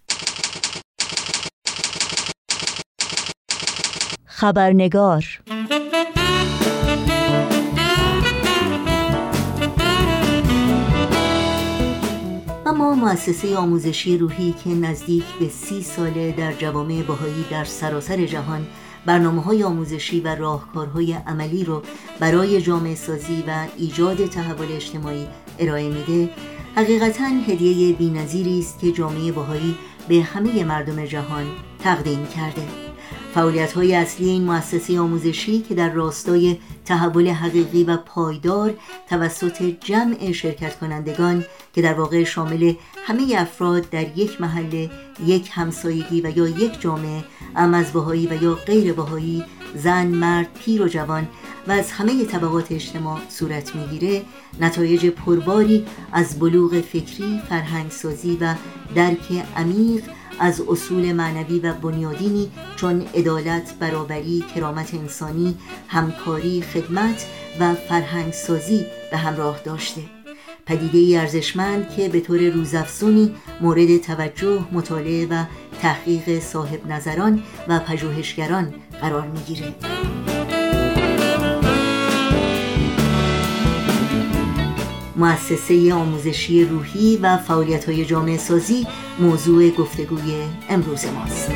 خبرنگار 4.26 5.26
اما 12.72 12.96
مؤسسه 12.96 13.58
آموزشی 13.58 14.18
روحی 14.18 14.56
که 14.64 14.70
نزدیک 14.70 15.24
به 15.40 15.50
سی 15.50 15.84
ساله 15.84 16.32
در 16.32 16.54
جوامع 16.54 17.04
باهایی 17.04 17.46
در 17.52 17.64
سراسر 17.64 18.26
جهان 18.26 18.68
برنامه 19.06 19.42
های 19.42 19.64
آموزشی 19.64 20.20
و 20.20 20.36
راهکارهای 20.36 21.14
عملی 21.14 21.64
رو 21.64 21.82
برای 22.20 22.62
جامعه 22.62 22.96
سازی 22.96 23.44
و 23.48 23.68
ایجاد 23.78 24.26
تحول 24.26 24.72
اجتماعی 24.72 25.28
ارائه 25.60 25.90
میده 25.90 26.30
حقیقتا 26.76 27.26
هدیه 27.48 27.96
بینظیری 27.96 28.60
است 28.60 28.80
که 28.80 28.92
جامعه 28.92 29.32
باهایی 29.32 29.76
به 30.08 30.22
همه 30.22 30.64
مردم 30.64 31.06
جهان 31.06 31.46
تقدیم 31.80 32.26
کرده. 32.26 32.64
فعالیت 33.34 33.74
های 33.74 33.96
اصلی 33.96 34.30
این 34.30 34.44
مؤسسه 34.44 35.00
آموزشی 35.00 35.62
که 35.62 35.76
در 35.76 35.90
راستای 35.90 36.58
تحول 36.86 37.28
حقیقی 37.28 37.84
و 37.84 37.98
پایدار 37.98 38.74
توسط 39.10 39.64
جمع 39.64 40.32
شرکت 40.32 40.80
کنندگان 40.80 41.46
که 41.74 41.82
در 41.82 41.94
واقع 41.94 42.24
شامل 42.24 42.74
همه 43.06 43.36
افراد 43.38 43.90
در 43.90 44.18
یک 44.18 44.42
محله، 44.42 44.90
یک 45.26 45.50
همسایگی 45.54 46.22
و 46.22 46.38
یا 46.38 46.48
یک 46.48 46.82
جامعه 46.82 47.24
ام 47.56 47.74
از 47.74 47.94
بهایی 47.94 48.28
و 48.28 48.44
یا 48.44 48.56
غیر 48.56 48.94
بهایی 48.94 49.44
زن، 49.76 50.08
مرد، 50.08 50.48
پیر 50.66 50.82
و 50.82 50.88
جوان 50.88 51.28
و 51.68 51.72
از 51.72 51.92
همه 51.92 52.26
طبقات 52.26 52.72
اجتماع 52.72 53.20
صورت 53.30 53.76
می‌گیره 53.76 54.22
نتایج 54.60 55.06
پرباری 55.06 55.86
از 56.12 56.40
بلوغ 56.40 56.82
فکری، 56.82 57.42
فرهنگسازی 57.50 58.38
و 58.42 58.56
درک 58.96 59.46
عمیق 59.58 60.04
از 60.42 60.62
اصول 60.62 61.12
معنوی 61.12 61.60
و 61.60 61.74
بنیادینی 61.74 62.52
چون 62.76 63.02
عدالت، 63.16 63.74
برابری، 63.80 64.44
کرامت 64.56 64.94
انسانی، 64.94 65.58
همکاری، 65.88 66.62
خدمت 66.62 67.26
و 67.60 67.76
فرهنگسازی 67.76 68.86
به 69.12 69.18
همراه 69.18 69.60
داشته 69.66 70.02
پدیده 70.66 71.20
ارزشمند 71.20 71.90
که 71.90 72.10
به 72.10 72.20
طور 72.20 72.50
روزافزونی 72.50 73.36
مورد 73.62 73.98
توجه، 73.98 74.66
مطالعه 74.72 75.28
و 75.28 75.44
تحقیق 75.82 76.40
صاحب 76.40 76.88
نظران 76.88 77.44
و 77.68 77.80
پژوهشگران 77.80 78.74
قرار 79.02 79.28
می‌گیره. 79.28 79.74
مؤسسه 85.22 85.94
آموزشی 85.94 86.66
روحی 86.66 87.18
و 87.18 87.38
فعالیت 87.38 87.90
های 87.90 88.06
جامعه 88.06 88.38
سازی 88.38 88.88
موضوع 89.20 89.70
گفتگوی 89.70 90.44
امروز 90.70 91.06
ماست. 91.06 91.52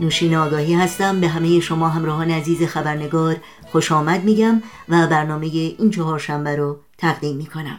نوشین 0.00 0.34
آگاهی 0.34 0.74
هستم. 0.74 1.20
به 1.20 1.28
همه 1.28 1.60
شما 1.60 1.88
همراهان 1.88 2.30
عزیز 2.30 2.62
خبرنگار 2.62 3.36
خوش 3.72 3.92
آمد 3.92 4.24
میگم 4.24 4.62
و 4.88 5.06
برنامه 5.06 5.46
این 5.46 5.90
چهارشنبه 5.90 6.56
رو 6.56 6.76
تقدیم 6.98 7.36
می‌کنم. 7.36 7.78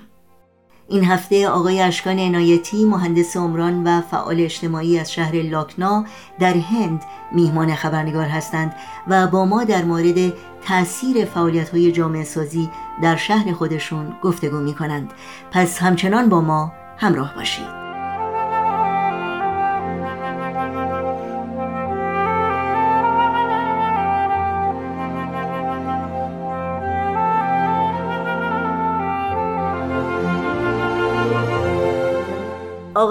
این 0.90 1.04
هفته 1.04 1.48
آقای 1.48 1.82
اشکان 1.82 2.20
عنایتی 2.20 2.86
مهندس 2.86 3.38
عمران 3.38 3.84
و 3.84 4.02
فعال 4.02 4.42
اجتماعی 4.42 5.00
از 5.00 5.12
شهر 5.14 5.36
لاکنا 5.36 6.06
در 6.40 6.54
هند 6.54 7.02
میهمان 7.32 7.76
خبرنگار 7.76 8.26
هستند 8.26 8.76
و 9.08 9.28
با 9.28 9.46
ما 9.46 9.64
در 9.64 9.84
مورد 9.84 10.34
تاثیر 10.68 11.26
فعالیت 11.26 11.70
های 11.70 11.92
جامعه 11.92 12.24
سازی 12.24 12.70
در 13.02 13.16
شهر 13.16 13.52
خودشون 13.52 14.16
گفتگو 14.22 14.58
می 14.58 14.74
کنند 14.74 15.14
پس 15.52 15.82
همچنان 15.82 16.30
با 16.30 16.42
ما 16.42 16.74
همراه 16.98 17.36
باشید. 17.36 17.77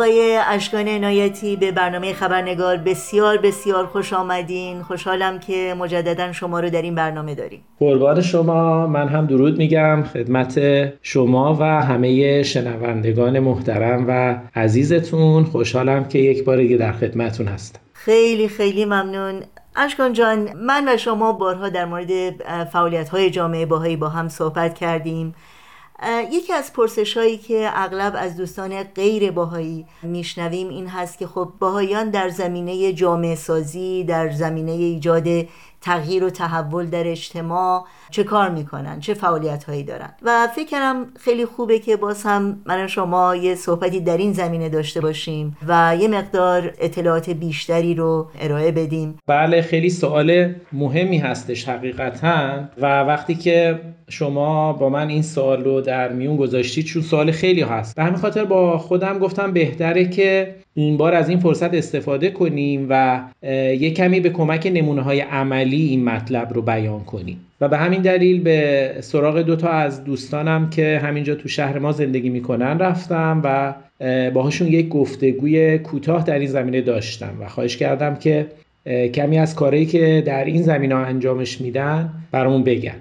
آقای 0.07 0.37
اشکان 0.37 0.89
عنایتی 0.89 1.57
به 1.57 1.73
برنامه 1.73 2.13
خبرنگار 2.13 2.77
بسیار 2.77 3.39
بسیار 3.39 3.87
خوش 3.87 4.13
آمدین. 4.13 4.83
خوشحالم 4.83 5.39
که 5.39 5.75
مجددا 5.79 6.33
شما 6.33 6.61
رو 6.61 6.71
در 6.71 6.83
این 6.83 6.95
برنامه 6.95 7.35
داریم. 7.35 7.61
قربان 7.79 8.21
شما. 8.21 8.87
من 8.87 9.09
هم 9.09 9.27
درود 9.27 9.59
میگم 9.59 10.03
خدمت 10.03 10.61
شما 11.03 11.57
و 11.61 11.65
همه 11.65 12.43
شنوندگان 12.43 13.39
محترم 13.39 14.05
و 14.09 14.39
عزیزتون. 14.61 15.45
خوشحالم 15.45 16.09
که 16.09 16.19
یک 16.19 16.45
بار 16.45 16.57
دیگه 16.57 16.77
در 16.77 16.93
خدمتون 16.93 17.49
هستم. 17.49 17.81
خیلی 17.93 18.49
خیلی 18.49 18.85
ممنون. 18.85 19.43
اشکان 19.77 20.13
جان 20.13 20.49
من 20.57 20.89
و 20.89 20.97
شما 20.97 21.33
بارها 21.33 21.69
در 21.69 21.85
مورد 21.85 22.11
فعالیت 22.65 23.09
های 23.09 23.31
جامعه 23.31 23.67
باهایی 23.67 23.97
با 23.97 24.09
هم 24.09 24.29
صحبت 24.29 24.75
کردیم. 24.75 25.35
یکی 26.31 26.53
از 26.53 26.73
پرسش 26.73 27.17
هایی 27.17 27.39
که 27.39 27.71
اغلب 27.73 28.15
از 28.17 28.37
دوستان 28.37 28.83
غیر 28.83 29.31
باهایی 29.31 29.87
میشنویم 30.03 30.69
این 30.69 30.87
هست 30.87 31.19
که 31.19 31.27
خب 31.27 31.53
باهایان 31.59 32.11
در 32.11 32.29
زمینه 32.29 32.93
جامعه 32.93 33.35
سازی 33.35 34.05
در 34.05 34.31
زمینه 34.33 34.73
ایجاد 34.73 35.25
تغییر 35.87 36.25
و 36.25 36.31
تحول 36.31 36.87
در 36.87 37.07
اجتماع 37.07 37.85
چه 38.11 38.25
کار 38.25 38.51
می‌کنن 38.51 39.01
چه 39.01 39.15
فعالیت 39.15 39.65
هایی 39.65 39.83
دارن. 39.83 40.11
و 40.23 40.49
فکر 40.57 41.05
خیلی 41.21 41.47
خوبه 41.47 41.79
که 41.79 41.97
باز 41.97 42.23
هم 42.23 42.63
من 42.67 42.87
شما 42.87 43.37
یه 43.37 43.55
صحبتی 43.55 44.01
در 44.01 44.17
این 44.17 44.33
زمینه 44.33 44.69
داشته 44.69 45.01
باشیم 45.01 45.57
و 45.69 45.97
یه 46.01 46.09
مقدار 46.09 46.75
اطلاعات 46.81 47.31
بیشتری 47.31 47.95
رو 47.95 48.31
ارائه 48.41 48.73
بدیم. 48.73 49.19
بله 49.27 49.63
خیلی 49.63 49.91
سوال 49.91 50.55
مهمی 50.73 51.19
هستش 51.19 51.69
حقیقتا. 51.69 52.65
و 52.79 53.03
وقتی 53.03 53.35
که 53.35 53.81
شما 54.09 54.73
با 54.73 54.89
من 54.89 55.09
این 55.09 55.23
سوال 55.23 55.65
رو 55.65 55.81
در 55.81 56.13
میون 56.13 56.37
گذاشتید 56.37 56.85
چون 56.85 57.03
سوال 57.03 57.31
خیلی 57.31 57.63
هست. 57.63 57.97
به 57.97 58.03
همین 58.03 58.17
خاطر 58.17 58.45
با 58.45 58.79
خودم 58.79 59.19
گفتم 59.19 59.53
بهتره 59.53 60.09
که 60.09 60.55
این 60.79 60.97
بار 60.97 61.15
از 61.15 61.29
این 61.29 61.39
فرصت 61.39 61.75
استفاده 61.75 62.31
کنیم 62.31 62.87
و 62.91 63.21
یک 63.73 63.95
کمی 63.95 64.21
به 64.21 64.31
کمک 64.31 64.71
نمونه 64.75 65.03
های 65.03 65.21
عملی 65.21 65.83
این 65.83 66.05
مطلب 66.05 66.55
رو 66.55 66.63
بیان 66.63 67.05
کنیم. 67.05 67.41
و 67.61 67.69
به 67.69 67.77
همین 67.79 68.03
دلیل 68.03 68.41
به 68.43 68.91
سراغ 69.01 69.41
دوتا 69.41 69.69
از 69.69 70.05
دوستانم 70.05 70.71
که 70.71 71.01
همینجا 71.05 71.35
تو 71.35 71.49
شهر 71.49 71.79
ما 71.79 71.93
زندگی 71.93 72.29
می‌کنن 72.29 72.79
رفتم 72.79 73.41
و 73.45 73.75
باهاشون 74.31 74.69
یک 74.69 74.89
گفتگوی 74.89 75.79
کوتاه 75.79 76.25
در 76.25 76.39
این 76.39 76.49
زمینه 76.49 76.81
داشتم 76.81 77.35
و 77.41 77.49
خواهش 77.49 77.77
کردم 77.77 78.17
که 78.17 78.47
کمی 79.15 79.39
از 79.39 79.55
کارهایی 79.55 79.87
که 79.87 80.23
در 80.27 80.45
این 80.45 80.63
زمینه 80.63 80.95
انجامش 80.95 81.61
میدن 81.61 82.11
برامون 82.33 82.65
بگن. 82.65 82.97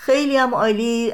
خیلی 0.00 0.36
هم 0.36 0.54
عالی 0.54 1.12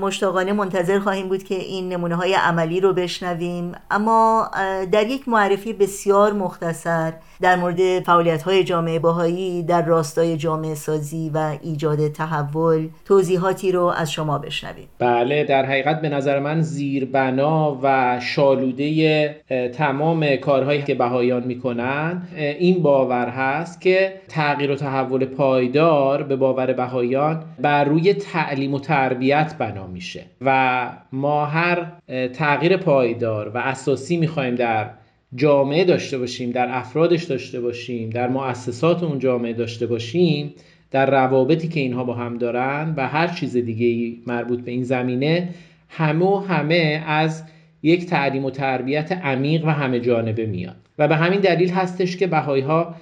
مشتاقانه 0.00 0.52
منتظر 0.52 0.98
خواهیم 0.98 1.28
بود 1.28 1.42
که 1.42 1.54
این 1.54 1.88
نمونه 1.88 2.14
های 2.14 2.34
عملی 2.34 2.80
رو 2.80 2.92
بشنویم. 2.92 3.72
اما 3.90 4.50
در 4.92 5.06
یک 5.06 5.28
معرفی 5.28 5.72
بسیار 5.72 6.32
مختصر 6.32 7.12
در 7.42 7.56
مورد 7.56 8.00
فعالیت 8.00 8.42
های 8.42 8.64
جامعه 8.64 8.98
باهایی 8.98 9.62
در 9.62 9.82
راستای 9.82 10.36
جامعه 10.36 10.74
سازی 10.74 11.30
و 11.34 11.56
ایجاد 11.62 12.08
تحول 12.08 12.88
توضیحاتی 13.04 13.72
رو 13.72 13.84
از 13.84 14.12
شما 14.12 14.38
بشنویم. 14.38 14.88
بله 14.98 15.44
در 15.44 15.66
حقیقت 15.66 16.00
به 16.00 16.08
نظر 16.08 16.38
من 16.38 16.60
زیربنا 16.60 17.78
و 17.82 18.20
شالوده 18.20 19.36
تمام 19.74 20.36
کارهایی 20.36 20.82
که 20.82 20.94
بهایان 20.94 21.44
می‌کنن 21.44 22.22
این 22.36 22.82
باور 22.82 23.28
هست 23.28 23.80
که 23.80 24.20
تغییر 24.28 24.70
و 24.70 24.74
تحول 24.74 25.24
پایدار 25.24 26.22
به 26.22 26.36
باور 26.36 26.72
بهایان 26.72 27.44
بر 27.60 27.84
روی 27.84 28.14
تعلیم 28.14 28.74
و 28.74 28.78
تربیت 28.80 29.54
بنا 29.58 29.86
میشه 29.86 30.22
و 30.40 30.88
ما 31.12 31.46
هر 31.46 31.86
تغییر 32.28 32.76
پایدار 32.76 33.48
و 33.48 33.58
اساسی 33.58 34.16
می‌خوایم 34.16 34.54
در 34.54 34.90
جامعه 35.36 35.84
داشته 35.84 36.18
باشیم 36.18 36.50
در 36.50 36.66
افرادش 36.70 37.24
داشته 37.24 37.60
باشیم 37.60 38.10
در 38.10 38.28
مؤسسات 38.28 39.02
اون 39.02 39.18
جامعه 39.18 39.52
داشته 39.52 39.86
باشیم 39.86 40.54
در 40.90 41.10
روابطی 41.10 41.68
که 41.68 41.80
اینها 41.80 42.04
با 42.04 42.14
هم 42.14 42.38
دارن 42.38 42.94
و 42.96 43.08
هر 43.08 43.26
چیز 43.28 43.56
دیگه 43.56 44.18
مربوط 44.26 44.60
به 44.60 44.70
این 44.70 44.82
زمینه 44.82 45.48
همه 45.88 46.24
و 46.24 46.38
همه 46.38 47.04
از 47.06 47.42
یک 47.82 48.06
تعلیم 48.06 48.44
و 48.44 48.50
تربیت 48.50 49.12
عمیق 49.12 49.64
و 49.64 49.68
همه 49.68 50.00
جانبه 50.00 50.46
میاد. 50.46 50.76
و 50.98 51.08
به 51.08 51.16
همین 51.16 51.40
دلیل 51.40 51.70
هستش 51.70 52.16
که 52.16 52.26
بهایی 52.26 52.62
ها 52.62 52.94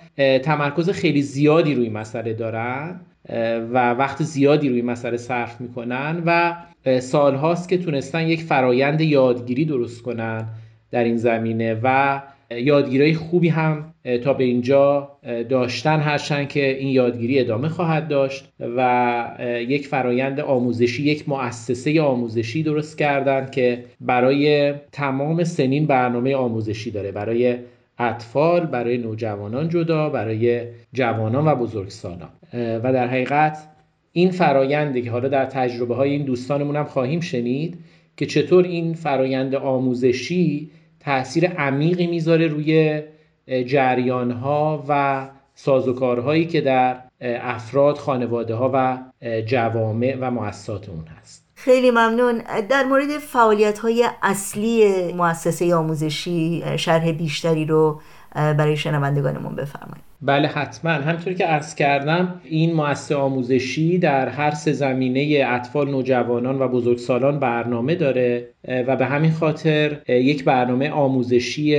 تمرکز 0.42 0.90
خیلی 0.90 1.22
زیادی 1.22 1.74
روی 1.74 1.88
مسئله 1.88 2.32
دارن 2.32 3.00
و 3.72 3.94
وقت 3.94 4.22
زیادی 4.22 4.68
روی 4.68 4.82
مسئله 4.82 5.16
صرف 5.16 5.60
می‌کنن 5.60 6.22
و 6.26 6.56
سالهاست 7.00 7.68
که 7.68 7.78
تونستن 7.78 8.26
یک 8.26 8.42
فرایند 8.42 9.00
یادگیری 9.00 9.64
درست 9.64 10.02
کنن. 10.02 10.48
در 10.90 11.04
این 11.04 11.16
زمینه 11.16 11.80
و 11.82 12.20
یادگیری 12.50 13.14
خوبی 13.14 13.48
هم 13.48 13.94
تا 14.24 14.32
به 14.32 14.44
اینجا 14.44 15.08
داشتن 15.48 16.00
هرچند 16.00 16.48
که 16.48 16.76
این 16.78 16.88
یادگیری 16.88 17.40
ادامه 17.40 17.68
خواهد 17.68 18.08
داشت 18.08 18.48
و 18.76 19.36
یک 19.68 19.86
فرایند 19.86 20.40
آموزشی 20.40 21.02
یک 21.02 21.28
مؤسسه 21.28 22.02
آموزشی 22.02 22.62
درست 22.62 22.98
کردن 22.98 23.50
که 23.50 23.84
برای 24.00 24.72
تمام 24.92 25.44
سنین 25.44 25.86
برنامه 25.86 26.36
آموزشی 26.36 26.90
داره. 26.90 27.12
برای 27.12 27.56
اطفال 27.98 28.60
برای 28.60 28.98
نوجوانان 28.98 29.68
جدا 29.68 30.08
برای 30.08 30.62
جوانان 30.92 31.48
و 31.48 31.54
بزرگسالان. 31.54 32.28
و 32.54 32.92
در 32.92 33.06
حقیقت 33.06 33.58
این 34.12 34.30
فرایندی 34.30 35.02
که 35.02 35.10
حالا 35.10 35.28
در 35.28 35.44
تجربه 35.44 35.94
های 35.94 36.10
این 36.10 36.24
دوستانمون 36.24 36.76
هم 36.76 36.84
خواهیم 36.84 37.20
شنید 37.20 37.78
که 38.16 38.26
چطور 38.26 38.64
این 38.64 38.94
فرایند 38.94 39.54
آموزشی 39.54 40.70
تاثیر 41.00 41.46
عمیقی 41.46 42.06
می‌ذاره 42.06 42.46
روی 42.46 43.02
جریان 43.66 44.30
ها 44.30 44.84
و 44.88 45.28
سازوکارهایی 45.54 46.46
که 46.46 46.60
در 46.60 46.96
افراد 47.20 47.96
خانواده 47.96 48.54
ها 48.54 48.70
و 48.74 48.98
جوامع 49.46 50.16
و 50.20 50.30
مؤسسات 50.30 50.88
اون 50.88 51.04
هست. 51.20 51.44
خیلی 51.54 51.90
ممنون. 51.90 52.42
در 52.70 52.84
مورد 52.84 53.18
فعالیت 53.18 53.78
های 53.78 54.08
اصلی 54.22 55.12
مؤسسه 55.12 55.74
آموزشی 55.74 56.64
شرح 56.76 57.12
بیشتری 57.12 57.64
رو 57.64 58.00
برای 58.34 58.76
شنوندگانمون 58.76 59.56
بفرمایید. 59.56 60.10
بله 60.22 60.48
حتما. 60.48 60.90
همطور 60.90 61.32
که 61.32 61.44
عرض 61.44 61.74
کردم 61.74 62.40
این 62.44 62.74
مؤسسه 62.74 63.16
آموزشی 63.16 63.98
در 63.98 64.28
هر 64.28 64.50
سه 64.50 64.72
زمینه 64.72 65.44
اطفال 65.46 65.90
نوجوانان 65.90 66.58
و 66.58 66.68
بزرگسالان 66.68 67.38
برنامه 67.38 67.94
داره 67.94 68.48
و 68.68 68.96
به 68.96 69.06
همین 69.06 69.30
خاطر 69.30 69.98
یک 70.08 70.44
برنامه 70.44 70.90
آموزشی 70.90 71.76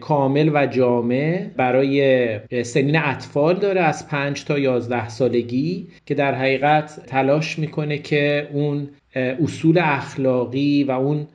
کامل 0.00 0.50
و 0.54 0.66
جامع 0.66 1.46
برای 1.56 2.62
سنین 2.62 2.96
اطفال 2.96 3.54
داره 3.54 3.80
از 3.80 4.08
5 4.08 4.44
تا 4.44 4.58
11 4.58 5.08
سالگی 5.08 5.88
که 6.06 6.14
در 6.14 6.34
حقیقت 6.34 7.00
تلاش 7.06 7.58
می‌کنه 7.58 7.98
که 7.98 8.48
اون 8.52 8.88
اصول 9.14 9.78
اخلاقی 9.78 10.84
و 10.84 10.90
اون 10.90 11.26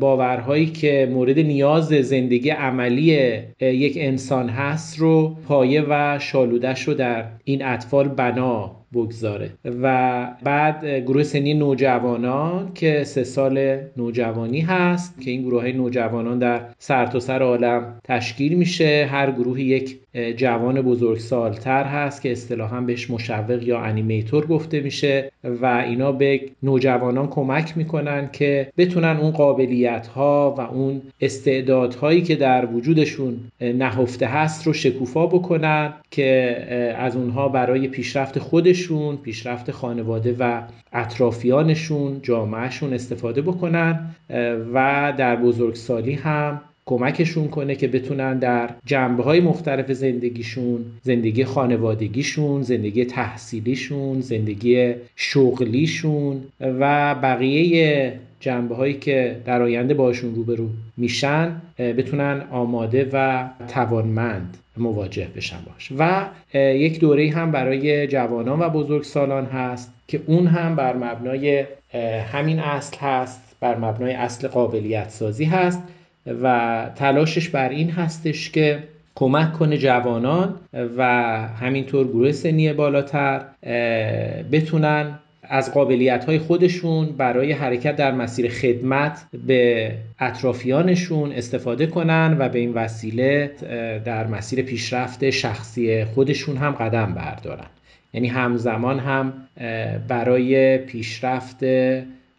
باورهایی 0.00 0.66
که 0.66 1.08
مورد 1.12 1.38
نیاز 1.38 1.88
زندگی 1.88 2.50
عملی 2.50 3.38
یک 3.60 3.94
انسان 4.00 4.48
هست 4.48 4.98
رو 4.98 5.36
پایه 5.48 5.84
و 5.88 6.18
شالودش 6.18 6.82
رو 6.82 6.94
در 6.94 7.24
این 7.44 7.64
اطفال 7.64 8.08
بنا 8.08 8.76
بگذاره. 8.94 9.50
و 9.82 10.26
بعد 10.44 10.86
گروه 10.86 11.22
سنی 11.22 11.54
نوجوانان 11.54 12.70
که 12.74 13.04
سه 13.04 13.24
سال 13.24 13.78
نوجوانی 13.96 14.60
هست 14.60 15.20
که 15.20 15.30
این 15.30 15.42
گروه 15.42 15.60
های 15.60 15.72
نوجوانان 15.72 16.38
در 16.38 16.60
سرتاسر 16.78 17.38
سر 17.38 17.42
عالم 17.42 18.00
تشکیل 18.04 18.54
میشه. 18.54 19.08
هر 19.10 19.30
گروه 19.30 19.60
یک 19.60 20.01
جوان 20.36 20.82
بزرگسالتر 20.82 21.84
هست 21.84 22.22
که 22.22 22.32
اصطلاحا 22.32 22.80
بهش 22.80 23.10
مشوق 23.10 23.62
یا 23.62 23.78
انیمیتور 23.80 24.46
گفته 24.46 24.80
میشه 24.80 25.32
و 25.44 25.66
اینا 25.66 26.12
به 26.12 26.40
نوجوانان 26.62 27.28
کمک 27.28 27.76
می‌کنن 27.76 28.28
که 28.32 28.72
بتونن 28.76 29.16
اون 29.16 29.30
قابلیت 29.30 30.06
ها 30.06 30.54
و 30.58 30.60
اون 30.60 31.02
استعدادهایی 31.20 32.22
که 32.22 32.36
در 32.36 32.66
وجودشون 32.66 33.40
نهفته 33.60 34.26
هست 34.26 34.66
رو 34.66 34.72
شکوفا 34.72 35.26
بکنن 35.26 35.92
که 36.10 36.56
از 36.98 37.16
اونها 37.16 37.48
برای 37.48 37.88
پیشرفت 37.88 38.38
خودشون 38.38 39.16
پیشرفت 39.16 39.70
خانواده 39.70 40.36
و 40.38 40.62
اطرافیانشون 40.92 42.20
جامعهشون 42.22 42.92
استفاده 42.92 43.42
بکنن 43.42 44.14
و 44.74 45.12
در 45.18 45.36
بزرگسالی 45.36 46.12
هم 46.12 46.60
کمکشون 46.86 47.48
کنه 47.48 47.74
که 47.74 47.88
بتونن 47.88 48.38
در 48.38 48.70
جنبه 48.84 49.22
های 49.22 49.40
مختلف 49.40 49.92
زندگیشون 49.92 50.84
زندگی 51.02 51.44
خانوادگیشون 51.44 52.62
زندگی 52.62 53.04
تحصیلیشون 53.04 54.20
زندگی 54.20 54.94
شغلیشون 55.16 56.40
و 56.60 57.14
بقیه 57.14 58.12
جنبه 58.40 58.74
هایی 58.74 58.94
که 58.94 59.36
در 59.44 59.62
آینده 59.62 59.94
باشون 59.94 60.34
روبرو 60.34 60.68
میشن 60.96 61.62
بتونن 61.78 62.42
آماده 62.50 63.10
و 63.12 63.48
توانمند 63.68 64.56
مواجه 64.76 65.28
بشن 65.36 65.58
باش. 65.66 65.92
و 65.98 66.26
یک 66.54 67.00
دوره 67.00 67.30
هم 67.30 67.50
برای 67.50 68.06
جوانان 68.06 68.60
و 68.60 68.68
بزرگسالان 68.68 69.46
هست 69.46 69.92
که 70.08 70.20
اون 70.26 70.46
هم 70.46 70.76
بر 70.76 70.96
مبنای 70.96 71.64
همین 72.32 72.58
اصل 72.58 72.96
هست 72.98 73.56
بر 73.60 73.76
مبنای 73.76 74.12
اصل 74.12 74.48
قابلیت 74.48 75.10
سازی 75.10 75.44
هست. 75.44 75.82
و 76.26 76.86
تلاشش 76.96 77.48
بر 77.48 77.68
این 77.68 77.90
هستش 77.90 78.50
که 78.50 78.82
کمک 79.14 79.52
کنه 79.52 79.78
جوانان 79.78 80.54
و 80.96 81.02
همینطور 81.60 82.06
گروه 82.06 82.32
سنی 82.32 82.72
بالاتر 82.72 83.44
بتونن 84.52 85.18
از 85.42 85.74
قابلیت 85.74 86.24
های 86.24 86.38
خودشون 86.38 87.06
برای 87.06 87.52
حرکت 87.52 87.96
در 87.96 88.12
مسیر 88.12 88.50
خدمت 88.50 89.24
به 89.46 89.92
اطرافیانشون 90.18 91.32
استفاده 91.32 91.86
کنن 91.86 92.36
و 92.38 92.48
به 92.48 92.58
این 92.58 92.72
وسیله 92.72 93.50
در 94.04 94.26
مسیر 94.26 94.62
پیشرفت 94.62 95.30
شخصی 95.30 96.04
خودشون 96.04 96.56
هم 96.56 96.70
قدم 96.70 97.14
بردارن. 97.14 97.66
یعنی 98.12 98.28
همزمان 98.28 98.98
هم 98.98 99.32
برای 100.08 100.78
پیشرفت 100.78 101.64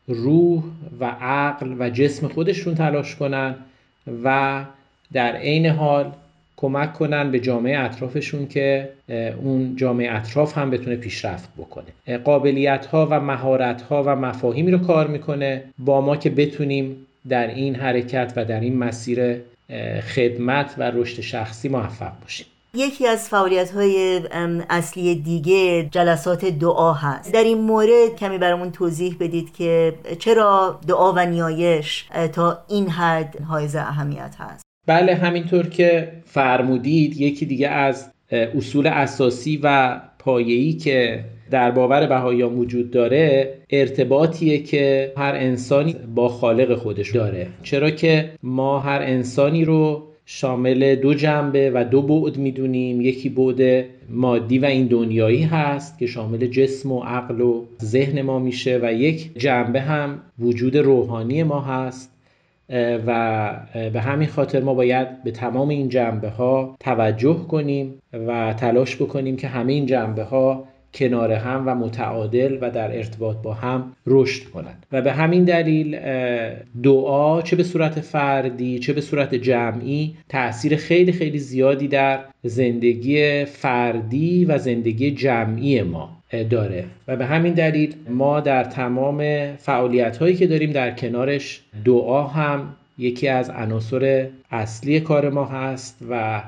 روح 0.07 0.63
و 0.99 1.05
عقل 1.21 1.75
و 1.79 1.89
جسم 1.89 2.27
خودشون 2.27 2.75
تلاش 2.75 3.15
کنن 3.15 3.55
و 4.23 4.59
در 5.13 5.35
عین 5.35 5.65
حال 5.65 6.11
کمک 6.57 6.93
کنن 6.93 7.31
به 7.31 7.39
جامعه 7.39 7.79
اطرافشون 7.79 8.47
که 8.47 8.89
اون 9.43 9.75
جامعه 9.75 10.15
اطراف 10.15 10.57
هم 10.57 10.69
بتونه 10.69 10.95
پیشرفت 10.95 11.49
بکنه. 11.57 12.17
قابلیت 12.17 12.85
ها 12.85 13.07
و 13.11 13.19
مهارت 13.19 13.81
ها 13.81 14.03
و 14.03 14.15
مفاهیمی 14.15 14.71
رو 14.71 14.77
کار 14.77 15.07
می‌کنه 15.07 15.63
با 15.77 16.01
ما 16.01 16.17
که 16.17 16.29
بتونیم 16.29 16.95
در 17.29 17.47
این 17.47 17.75
حرکت 17.75 18.33
و 18.35 18.45
در 18.45 18.59
این 18.59 18.77
مسیر 18.77 19.41
خدمت 20.15 20.75
و 20.77 20.91
رشد 20.91 21.21
شخصی 21.21 21.69
موفق 21.69 22.11
باشیم. 22.21 22.45
یکی 22.77 23.07
از 23.07 23.29
فعالیت 23.29 23.71
های 23.71 24.21
اصلی 24.69 25.15
دیگه 25.15 25.83
جلسات 25.91 26.45
دعا 26.45 26.93
هست. 26.93 27.33
در 27.33 27.43
این 27.43 27.61
مورد 27.61 28.15
کمی 28.19 28.37
برامون 28.37 28.71
توضیح 28.71 29.15
بدید 29.19 29.53
که 29.53 29.93
چرا 30.19 30.79
دعا 30.87 31.13
و 31.13 31.25
نیایش 31.25 32.05
تا 32.33 32.57
این 32.69 32.89
حد 32.89 33.41
حائز 33.41 33.75
اهمیت 33.75 34.35
هست. 34.39 34.63
بله 34.87 35.15
همینطور 35.15 35.67
که 35.69 36.11
فرمودید 36.25 37.21
یکی 37.21 37.45
دیگه 37.45 37.67
از 37.67 38.11
اصول 38.31 38.87
اساسی 38.87 39.59
و 39.63 39.99
پایه‌ای 40.19 40.73
که 40.73 41.23
در 41.51 41.71
باور 41.71 42.07
بهاییان 42.07 42.53
وجود 42.53 42.91
داره 42.91 43.53
ارتباطیه 43.69 44.63
که 44.63 45.13
هر 45.17 45.35
انسانی 45.35 45.95
با 46.15 46.29
خالق 46.29 46.75
خودش 46.75 47.11
داره. 47.11 47.47
چرا 47.63 47.89
که 47.89 48.31
ما 48.43 48.79
هر 48.79 49.01
انسانی 49.01 49.65
رو 49.65 50.12
شامل 50.25 50.95
دو 50.95 51.13
جنبه 51.13 51.71
و 51.73 51.83
دو 51.83 52.01
بعد 52.01 52.37
می‌دونیم. 52.37 53.01
یکی 53.01 53.29
بعد 53.29 53.85
مادی 54.09 54.59
و 54.59 54.65
این 54.65 54.87
دنیایی 54.87 55.43
هست 55.43 55.99
که 55.99 56.07
شامل 56.07 56.47
جسم 56.47 56.91
و 56.91 57.03
عقل 57.03 57.41
و 57.41 57.65
ذهن 57.83 58.21
ما 58.21 58.39
میشه 58.39 58.79
و 58.83 58.93
یک 58.93 59.31
جنبه 59.37 59.81
هم 59.81 60.19
وجود 60.39 60.77
روحانی 60.77 61.43
ما 61.43 61.61
هست. 61.61 62.09
و 63.07 63.51
به 63.93 64.01
همین 64.01 64.27
خاطر 64.27 64.61
ما 64.61 64.73
باید 64.73 65.23
به 65.23 65.31
تمام 65.31 65.69
این 65.69 65.89
جنبه 65.89 66.29
ها 66.29 66.75
توجه 66.79 67.37
کنیم 67.47 67.93
و 68.13 68.53
تلاش 68.53 68.95
بکنیم 68.95 69.35
که 69.35 69.47
همه 69.47 69.73
این 69.73 69.85
جنبه 69.85 70.23
ها 70.23 70.63
کنار 70.93 71.31
هم 71.31 71.63
و 71.65 71.75
متعادل 71.75 72.57
و 72.61 72.71
در 72.71 72.97
ارتباط 72.97 73.37
با 73.37 73.53
هم 73.53 73.93
رشد 74.07 74.43
کنند. 74.43 74.85
و 74.91 75.01
به 75.01 75.11
همین 75.11 75.43
دلیل 75.43 75.99
دعا 76.83 77.41
چه 77.41 77.55
به 77.55 77.63
صورت 77.63 77.99
فردی 77.99 78.79
چه 78.79 78.93
به 78.93 79.01
صورت 79.01 79.35
جمعی 79.35 80.15
تاثیر 80.29 80.75
خیلی 80.75 81.11
خیلی 81.11 81.39
زیادی 81.39 81.87
در 81.87 82.19
زندگی 82.43 83.45
فردی 83.45 84.45
و 84.45 84.57
زندگی 84.57 85.11
جمعی 85.11 85.81
ما 85.81 86.17
داره. 86.49 86.85
و 87.07 87.15
به 87.15 87.25
همین 87.25 87.53
دلیل 87.53 87.95
ما 88.09 88.39
در 88.39 88.63
تمام 88.63 89.47
فعالیت 89.55 90.17
هایی 90.17 90.35
که 90.35 90.47
داریم 90.47 90.71
در 90.71 90.91
کنارش 90.91 91.61
دعا 91.85 92.27
هم 92.27 92.75
یکی 92.97 93.27
از 93.27 93.49
عناصر 93.49 94.27
اصلی 94.51 94.99
کار 94.99 95.29
ما 95.29 95.45
هست 95.45 95.97
و 96.09 96.41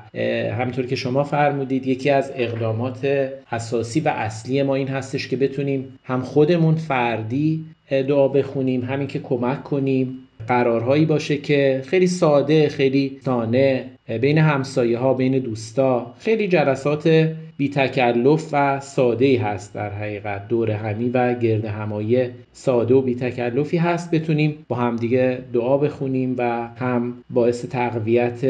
همینطور 0.58 0.86
که 0.86 0.96
شما 0.96 1.24
فرمودید 1.24 1.86
یکی 1.86 2.10
از 2.10 2.32
اقدامات 2.34 3.30
اساسی 3.52 4.00
و 4.00 4.08
اصلی 4.08 4.62
ما 4.62 4.74
این 4.74 4.88
هستش 4.88 5.28
که 5.28 5.36
بتونیم 5.36 5.98
هم 6.04 6.22
خودمون 6.22 6.74
فردی 6.74 7.64
دعا 7.90 8.28
بخونیم 8.28 8.84
همین 8.84 9.06
که 9.06 9.18
کمک 9.18 9.62
کنیم. 9.64 10.18
قرارهایی 10.48 11.04
باشه 11.04 11.36
که 11.36 11.82
خیلی 11.86 12.06
ساده 12.06 12.68
خیلی 12.68 13.20
سانه 13.24 13.84
بین 14.20 14.38
همسایه 14.38 14.98
ها 14.98 15.14
بین 15.14 15.38
دوستا 15.38 16.14
خیلی 16.18 16.48
جلسات 16.48 17.32
بی 17.56 17.68
تکلف 17.68 18.48
و 18.52 18.80
ساده 18.80 19.40
هست 19.40 19.74
در 19.74 19.90
حقیقت. 19.90 20.48
دور 20.48 20.70
همی 20.70 21.08
و 21.08 21.34
گرد 21.34 21.64
همایی 21.64 22.28
ساده 22.52 22.94
و 22.94 23.02
بی 23.02 23.14
تکلفی 23.14 23.76
هست. 23.76 24.10
بتونیم 24.10 24.54
با 24.68 24.76
همدیگه 24.76 25.38
دعا 25.52 25.78
بخونیم 25.78 26.34
و 26.38 26.68
هم 26.76 27.14
باعث 27.30 27.64
تقویت 27.64 28.44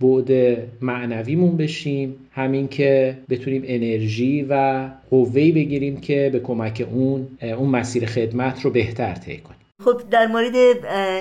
بعد 0.00 0.58
معنویمون 0.80 1.56
بشیم. 1.56 2.14
همین 2.32 2.68
که 2.68 3.16
بتونیم 3.30 3.62
انرژی 3.66 4.46
و 4.50 4.88
قوهی 5.10 5.52
بگیریم 5.52 5.96
که 5.96 6.30
به 6.32 6.40
کمک 6.40 6.86
اون 6.92 7.26
اون 7.42 7.70
مسیر 7.70 8.06
خدمت 8.06 8.60
رو 8.64 8.70
بهتر 8.70 9.14
طی 9.14 9.36
کنیم. 9.36 9.55
خب 9.84 10.00
در 10.10 10.26
مورد 10.26 10.54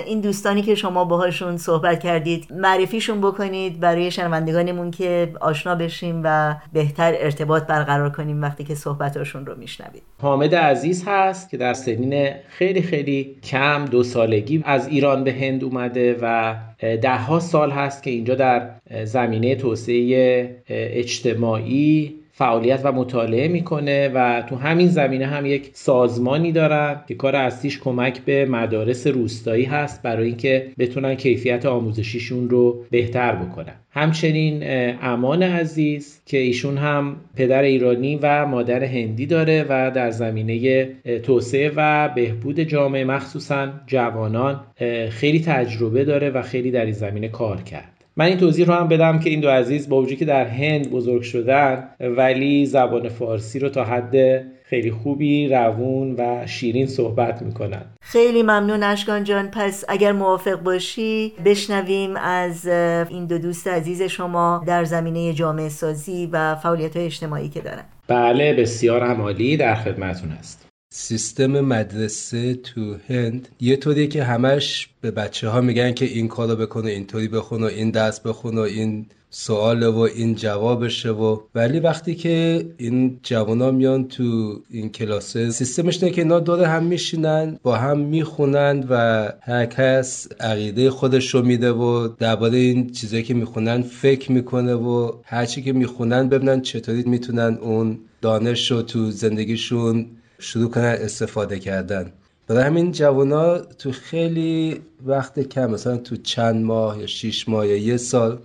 این 0.06 0.22
دوستانی 0.22 0.62
که 0.62 0.76
شما 0.76 1.06
باهاشون 1.06 1.58
صحبت 1.58 2.00
کردید 2.00 2.48
معرفیشون 2.54 3.22
بکنید 3.22 3.80
برای 3.80 4.12
شنوندگانمون 4.12 4.92
که 4.92 5.34
آشنا 5.42 5.76
بشیم 5.76 6.22
و 6.24 6.56
بهتر 6.74 7.14
ارتباط 7.18 7.64
برقرار 7.64 8.10
کنیم 8.10 8.42
وقتی 8.42 8.64
که 8.64 8.76
صحبتاشون 8.76 9.46
رو 9.46 9.56
میشنوید. 9.58 10.04
حامد 10.22 10.56
عزیز 10.56 11.04
هست 11.08 11.50
که 11.50 11.58
در 11.58 11.74
سنین 11.74 12.34
خیلی 12.50 12.82
خیلی 12.82 13.36
کم 13.44 13.86
دو 13.86 14.04
سالگی 14.04 14.62
از 14.66 14.88
ایران 14.88 15.24
به 15.24 15.34
هند 15.34 15.64
اومده 15.64 16.18
و 16.22 16.56
ده 16.82 17.18
ها 17.18 17.40
سال 17.40 17.72
هست 17.72 18.04
که 18.04 18.10
اینجا 18.10 18.36
در 18.36 18.70
زمینه 19.04 19.56
توسعه 19.56 20.56
اجتماعی 20.70 22.25
فعالیت 22.38 22.82
و 22.84 22.92
مطالعه 22.92 23.48
می‌کنه 23.48 24.12
و 24.14 24.44
تو 24.50 24.56
همین 24.56 24.88
زمینه 24.88 25.26
هم 25.26 25.46
یک 25.46 25.70
سازمانی 25.74 26.52
دارن 26.52 27.02
که 27.08 27.16
کار 27.16 27.36
اصلیش 27.36 27.80
کمک 27.80 28.20
به 28.22 28.46
مدارس 28.46 29.08
روستایی 29.08 29.64
هست 29.64 30.04
برای 30.04 30.28
اینکه 30.28 30.68
بتونن 30.80 31.16
کیفیت 31.16 31.66
آموزشیشون 31.66 32.50
رو 32.50 32.86
بهتر 32.92 33.36
بکنن. 33.36 33.74
همچنین 33.92 34.64
امان 35.02 35.44
عزیز 35.44 36.22
که 36.26 36.38
ایشون 36.38 36.78
هم 36.78 37.16
پدر 37.36 37.62
ایرانی 37.62 38.20
و 38.22 38.46
مادر 38.46 38.84
هندی 38.84 39.26
داره 39.26 39.66
و 39.70 39.92
در 39.92 40.12
زمینه 40.12 40.86
توسعه 41.24 41.72
و 41.76 42.10
بهبود 42.16 42.60
جامعه 42.60 43.04
مخصوصا 43.04 43.68
جوانان 43.88 44.62
خیلی 45.10 45.40
تجربه 45.40 46.06
داره 46.06 46.30
و 46.30 46.42
خیلی 46.42 46.72
در 46.72 46.86
این 46.86 46.94
زمینه 46.94 47.28
کار 47.28 47.62
کرد. 47.62 47.95
من 48.18 48.26
این 48.26 48.38
توضیح 48.38 48.66
رو 48.66 48.74
هم 48.74 48.88
بدم 48.88 49.20
که 49.20 49.30
این 49.30 49.40
دو 49.40 49.50
عزیز 49.50 49.90
با 49.90 50.02
وجودی 50.02 50.16
که 50.16 50.26
در 50.26 50.46
هند 50.46 50.92
بزرگ 50.92 51.22
شدن 51.22 51.90
ولی 52.00 52.66
زبان 52.66 53.10
فارسی 53.10 53.60
رو 53.60 53.70
تا 53.70 53.84
حد 53.84 54.16
خیلی 54.64 54.92
خوبی 54.92 55.48
روون 55.48 56.16
و 56.18 56.48
شیرین 56.48 56.88
صحبت 56.88 57.42
می‌کنن. 57.42 57.86
خیلی 58.02 58.44
ممنون 58.44 58.84
اشکان 58.84 59.24
جان. 59.24 59.52
پس 59.52 59.84
اگر 59.88 60.12
موافق 60.12 60.62
باشی 60.62 61.34
بشنویم 61.46 62.16
از 62.16 62.68
این 63.10 63.26
دو 63.26 63.38
دوست 63.38 63.68
عزیز 63.68 64.02
شما 64.02 64.64
در 64.68 64.84
زمینه 64.84 65.34
جامعه 65.34 65.70
سازی 65.70 66.30
و 66.32 66.56
فعالیت 66.56 66.98
اجتماعی 66.98 67.50
که 67.50 67.62
دارن. 67.62 67.84
بله 68.08 68.54
بسیار 68.54 69.04
عمالی 69.04 69.58
در 69.58 69.76
خدمتون 69.76 70.32
است 70.32 70.65
سیستم 70.98 71.60
مدرسه 71.62 72.54
تو 72.54 72.96
هند 73.08 73.48
یه 73.60 73.76
طوریه 73.76 74.08
که 74.08 74.24
همش 74.24 74.90
به 75.02 75.12
بچه 75.12 75.50
ها 75.50 75.62
میگن 75.62 75.94
که 75.94 76.06
این 76.06 76.28
کارو 76.28 76.56
بکنه 76.56 76.92
اینطوری 76.92 77.28
بخون 77.28 77.64
و 77.64 77.66
این 77.66 77.92
درس 77.92 78.20
بخون 78.20 78.58
و 78.58 78.62
این 78.62 79.06
سوال 79.30 79.84
و 79.84 80.00
این 80.00 80.36
جوابشه 80.36 81.10
و 81.10 81.40
ولی 81.56 81.80
وقتی 81.80 82.16
که 82.16 82.66
این 82.78 83.20
جوانا 83.24 83.72
میان 83.72 84.08
تو 84.08 84.60
این 84.70 84.90
کلاسه 84.90 85.50
سیستمش 85.50 86.04
نه 86.04 86.10
که 86.10 86.22
اینا 86.22 86.40
دور 86.40 86.64
هم 86.64 86.84
میشینن 86.84 87.60
با 87.64 87.76
هم 87.76 88.00
می‌خونن 88.00 88.86
و 88.90 89.30
هر 89.42 89.66
کس 89.66 90.28
عقیده 90.40 90.90
خودش 90.90 91.36
رو 91.36 91.42
میده 91.42 91.72
و 91.72 92.08
درباره 92.08 92.58
این 92.58 92.90
چیزایی 92.90 93.24
که 93.24 93.34
می‌خونن 93.34 93.82
فکر 93.82 94.32
می‌کنه 94.32 94.74
و 94.74 95.12
هرچی 95.24 95.62
که 95.62 95.74
می‌خونن 95.74 96.30
ببینن 96.30 96.62
چطوری 96.62 97.04
می‌تونن 97.04 97.58
اون 97.62 98.00
دانش 98.22 98.72
رو 98.72 98.82
تو 98.82 99.12
زندگیشون 99.12 100.06
شروع 100.40 100.70
کنن 100.70 100.86
استفاده 100.86 101.60
کردن. 101.60 102.12
برای 102.48 102.64
همین 102.64 102.92
جوانا 102.92 103.58
تو 103.58 103.92
خیلی 103.92 104.82
وقت 105.06 105.40
کم 105.40 105.72
مثلا 105.72 105.98
تو 105.98 106.16
چند 106.16 106.66
ماه 106.66 107.00
یا 107.00 107.08
شیش 107.08 107.50
ماه 107.50 107.68
یا 107.68 107.78
یه 107.78 107.98
سال 107.98 108.40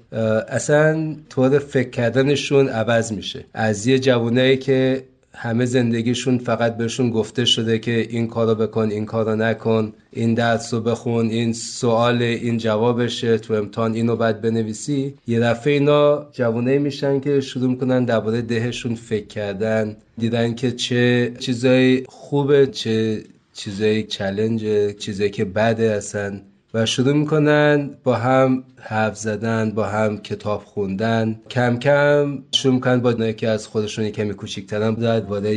اصلا 0.49 1.17
طور 1.29 1.59
فکر 1.59 1.91
کردنشون 1.91 2.69
عوض 2.69 3.13
میشه. 3.13 3.45
از 3.55 3.87
یه 3.87 3.99
جوانایی 3.99 4.57
که 4.57 5.05
همه 5.35 5.65
زندگیشون 5.65 6.39
فقط 6.39 6.77
بهشون 6.77 7.11
گفته 7.11 7.45
شده 7.45 7.79
که 7.79 8.07
این 8.11 8.27
کارو 8.27 8.55
بکن 8.55 8.91
این 8.91 9.07
کارو 9.07 9.37
نکن 9.37 9.93
این 10.11 10.35
درس 10.35 10.75
رو 10.75 10.81
بخون 10.81 11.31
این 11.31 11.53
سوال 11.53 12.23
این 12.23 12.59
جوابشه 12.59 13.39
تو 13.39 13.55
امتحان 13.55 13.95
اینو 13.95 14.17
باید 14.17 14.41
بنویسی. 14.41 15.15
یه 15.27 15.41
دفعه 15.41 15.73
اینا 15.73 16.27
جوانه 16.33 16.79
میشن 16.79 17.21
که 17.21 17.41
شروع 17.41 17.71
می‌کنن 17.71 18.05
درباره 18.05 18.43
دهشون 18.43 18.95
فکر 18.95 19.27
کردن. 19.27 19.97
دیدن 20.19 20.55
که 20.55 20.73
چه 20.73 21.33
چیزای 21.39 22.05
خوبه 22.09 22.67
چه 22.67 23.23
چیزای 23.53 24.03
چلنج 24.03 24.65
چیزایی 24.99 25.31
که 25.31 25.45
بده 25.45 25.91
اصلا. 25.91 26.41
و 26.75 26.87
شروع 26.87 27.13
می‌کنن 27.13 27.91
با 28.05 28.17
هم 28.17 28.65
حرف 28.77 29.17
زدن 29.17 29.71
با 29.71 29.87
هم 29.87 30.19
کتاب 30.19 30.63
خوندن. 30.65 31.41
کم 31.51 31.79
کم 31.79 32.39
شروع 32.53 32.75
می‌کنن 32.75 33.01
با 33.01 33.33
که 33.33 33.49
از 33.49 33.67
خودشون 33.67 34.11
کمی 34.11 34.35
کوچیکترن 34.35 34.95
درباره 34.95 35.51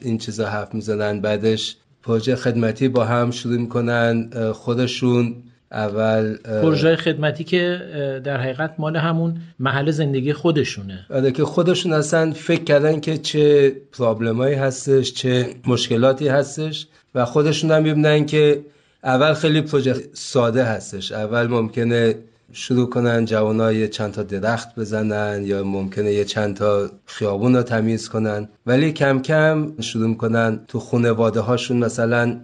این 0.00 0.18
چیزا 0.18 0.46
حرف 0.46 0.74
می‌زنن. 0.74 1.20
بعدش 1.20 1.76
پروژه 2.02 2.36
خدمتی 2.36 2.88
با 2.88 3.04
هم 3.04 3.30
شروع 3.30 3.56
می‌کنن 3.56 4.30
خودشون 4.52 5.34
اول 5.72 6.36
پروژه 6.36 6.96
خدمتی 6.96 7.44
که 7.44 7.80
در 8.24 8.40
حقیقت 8.40 8.74
مال 8.78 8.96
همون 8.96 9.36
محل 9.58 9.90
زندگی 9.90 10.32
خودشونه. 10.32 11.06
آره 11.10 11.32
که 11.32 11.44
خودشون 11.44 11.92
اصلا 11.92 12.32
فکر 12.32 12.64
کردن 12.64 13.00
که 13.00 13.18
چه 13.18 13.72
پرابلمایی 13.92 14.54
هستش 14.54 15.12
چه 15.12 15.46
مشکلاتی 15.66 16.28
هستش 16.28 16.86
و 17.14 17.24
خودشون 17.24 17.70
هم 17.70 17.82
ببینن 17.82 18.26
که 18.26 18.60
اول 19.04 19.34
خیلی 19.34 19.60
پروژه 19.60 19.94
ساده 20.12 20.64
هستش. 20.64 21.12
اول 21.12 21.46
ممکنه 21.46 22.14
شروع 22.52 22.90
کنن 22.90 23.24
جوانای 23.24 23.88
چند 23.88 24.12
تا 24.12 24.22
درخت 24.22 24.74
بزنن 24.74 25.42
یا 25.44 25.64
ممکنه 25.64 26.12
یه 26.12 26.24
چند 26.24 26.56
تا 26.56 26.90
خیابون 27.06 27.56
رو 27.56 27.62
تمیز 27.62 28.08
کنن. 28.08 28.48
ولی 28.66 28.92
کم 28.92 29.22
کم 29.22 29.80
شروع 29.80 30.16
کنن 30.16 30.60
تو 30.68 30.80
خانواده 30.80 31.40
هاشون 31.40 31.76
مثلا 31.76 32.40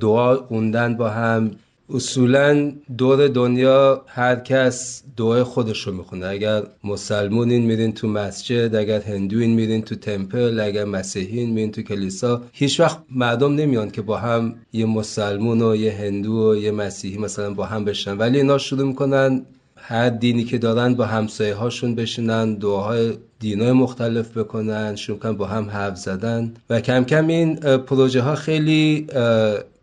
دعا 0.00 0.36
خوندن 0.36 0.96
با 0.96 1.10
هم 1.10 1.50
اصولا 1.94 2.72
دور 2.98 3.28
دنیا 3.28 4.04
هر 4.06 4.36
کس 4.36 5.02
دعای 5.16 5.42
خودش 5.42 5.80
رو 5.80 5.92
می‌خونه. 5.92 6.26
اگر 6.26 6.62
مسلمونین 6.84 7.62
میرین 7.62 7.92
تو 7.92 8.08
مسجد 8.08 8.74
اگر 8.74 9.00
هندوین 9.00 9.54
میرین 9.54 9.82
تو 9.82 9.94
تمپل 9.94 10.60
اگر 10.60 10.84
مسیحین 10.84 11.50
میرین 11.50 11.70
تو 11.72 11.82
کلیسا 11.82 12.42
هیچ 12.52 12.80
وقت 12.80 12.98
مردم 13.10 13.54
نمیان 13.54 13.90
که 13.90 14.02
با 14.02 14.16
هم 14.16 14.54
یه 14.72 14.86
مسلمون 14.86 15.62
و 15.62 15.76
یه 15.76 15.92
هندو 15.92 16.50
و 16.50 16.56
یه 16.56 16.70
مسیحی 16.70 17.18
مثلا 17.18 17.54
با 17.54 17.66
هم 17.66 17.84
بشن. 17.84 18.16
ولی 18.16 18.38
اینا 18.38 18.58
شروع 18.58 18.86
می‌کنن 18.86 19.42
هر 19.76 20.08
دینی 20.08 20.44
که 20.44 20.58
دارن 20.58 20.94
با 20.94 21.04
همسایه 21.06 21.54
هاشون 21.54 21.94
بشینن 21.94 22.54
دعاهای 22.54 23.12
دینای 23.40 23.72
مختلف 23.72 24.38
بکنن 24.38 24.96
شروع 24.96 25.32
با 25.32 25.46
هم 25.46 25.70
حرف 25.70 25.96
زدن. 25.98 26.54
و 26.70 26.80
کم 26.80 27.04
کم 27.04 27.26
این 27.26 27.56
پروژه 27.56 28.20
ها 28.20 28.34
خیلی 28.34 29.06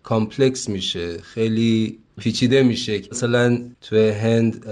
complex 0.04 0.70
میشه 0.70 1.18
خیلی 1.18 1.98
پیچیده 2.18 2.64
میشه. 2.64 3.02
مثلا 3.12 3.62
تو 3.82 3.96
هند 3.96 4.66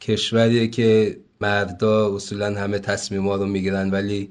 کشوریه 0.00 0.68
که 0.68 1.16
مردا 1.40 2.14
اصولا 2.14 2.54
همه 2.60 2.78
تصمیما 2.78 3.36
رو 3.36 3.46
می‌گیرن 3.46 3.90
ولی 3.90 4.28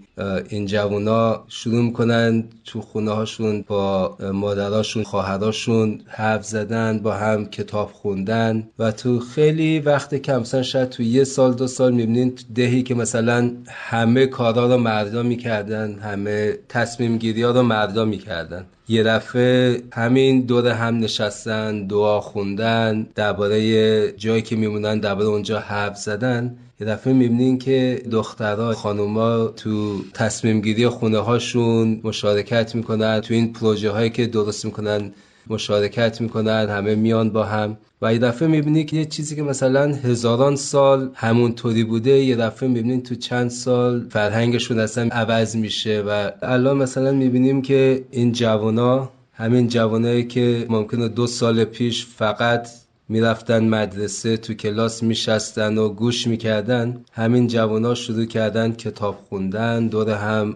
این 0.49 0.65
جوونا 0.65 1.43
شروع 1.47 1.83
می‌کنن 1.83 2.43
تو 2.65 2.81
خونه 2.81 3.11
هاشون 3.11 3.65
با 3.67 4.17
مادراشون 4.33 5.03
خواهراشون 5.03 6.01
حرف 6.07 6.45
زدن 6.45 6.99
با 6.99 7.13
هم 7.13 7.45
کتاب 7.45 7.91
خوندن 7.91 8.67
و 8.79 8.91
تو 8.91 9.19
خیلی 9.19 9.79
وقت 9.79 10.15
کم 10.15 10.43
شاید 10.43 10.89
تو 10.89 11.03
یه 11.03 11.23
سال 11.23 11.53
دو 11.53 11.67
سال 11.67 11.93
می‌بینین 11.93 12.33
دهی 12.55 12.83
که 12.83 12.95
مثلا 12.95 13.51
همه 13.67 14.25
کارا 14.25 14.67
رو 14.67 14.77
مردا 14.77 15.23
می‌کردن 15.23 15.99
همه 15.99 16.57
تصمیم 16.69 17.17
گیری 17.17 17.43
ها 17.43 17.51
رو 17.51 17.61
مردا 17.61 18.05
می‌کردن. 18.05 18.65
یه 18.91 19.03
دفعه 19.03 19.81
همین 19.93 20.41
دور 20.41 20.67
هم 20.67 20.99
نشستن 20.99 21.87
دعا 21.87 22.21
خوندن 22.21 23.07
درباره 23.15 24.11
جایی 24.11 24.41
که 24.41 24.55
میمونن 24.55 24.99
درباره 24.99 25.27
اونجا 25.27 25.59
حرف 25.59 25.97
زدن. 25.97 26.57
یه 26.79 26.87
دفعه 26.87 27.13
می‌بینین 27.13 27.57
که 27.59 28.03
دخترها 28.11 28.73
خانوما 28.73 29.47
تو 29.47 30.01
تصمیم 30.13 30.61
گیری 30.61 30.87
خونه 30.87 31.17
هاشون 31.17 32.01
مشارکت 32.03 32.75
می‌کنن 32.75 33.19
تو 33.19 33.33
این 33.33 33.53
پروژه 33.53 33.91
هایی 33.91 34.09
که 34.09 34.27
درست 34.27 34.65
می‌کنن. 34.65 35.11
مشارکت 35.47 36.21
می‌کنن 36.21 36.69
همه 36.69 36.95
میان 36.95 37.29
با 37.29 37.43
هم. 37.43 37.77
و 38.01 38.13
یه 38.13 38.19
دفعه 38.19 38.47
می‌بینی 38.47 38.85
که 38.85 38.97
یه 38.97 39.05
چیزی 39.05 39.35
که 39.35 39.43
مثلا 39.43 39.93
هزاران 39.93 40.55
سال 40.55 41.09
همونطوری 41.13 41.83
بوده 41.83 42.11
یه 42.11 42.35
دفعه 42.35 42.69
می‌بینین 42.69 43.03
تو 43.03 43.15
چند 43.15 43.49
سال 43.49 44.07
فرهنگشون 44.09 44.79
اصلا 44.79 45.09
عوض 45.11 45.55
میشه. 45.55 46.01
و 46.07 46.31
الان 46.41 46.77
مثلا 46.77 47.11
می‌بینیم 47.11 47.61
که 47.61 48.05
این 48.11 48.31
جوانا 48.31 49.09
همین 49.33 49.67
جوانایی 49.67 50.23
که 50.23 50.65
ممکنه 50.69 51.07
دو 51.07 51.27
سال 51.27 51.63
پیش 51.63 52.05
فقط 52.05 52.69
می‌رفتن 53.09 53.69
مدرسه 53.69 54.37
تو 54.37 54.53
کلاس 54.53 55.03
میشستن 55.03 55.77
و 55.77 55.89
گوش 55.89 56.27
می‌کردن 56.27 57.01
همین 57.11 57.47
جوانا 57.47 57.95
شروع 57.95 58.25
کردن 58.25 58.71
کتاب 58.71 59.19
خوندن 59.29 59.87
دور 59.87 60.09
هم 60.09 60.55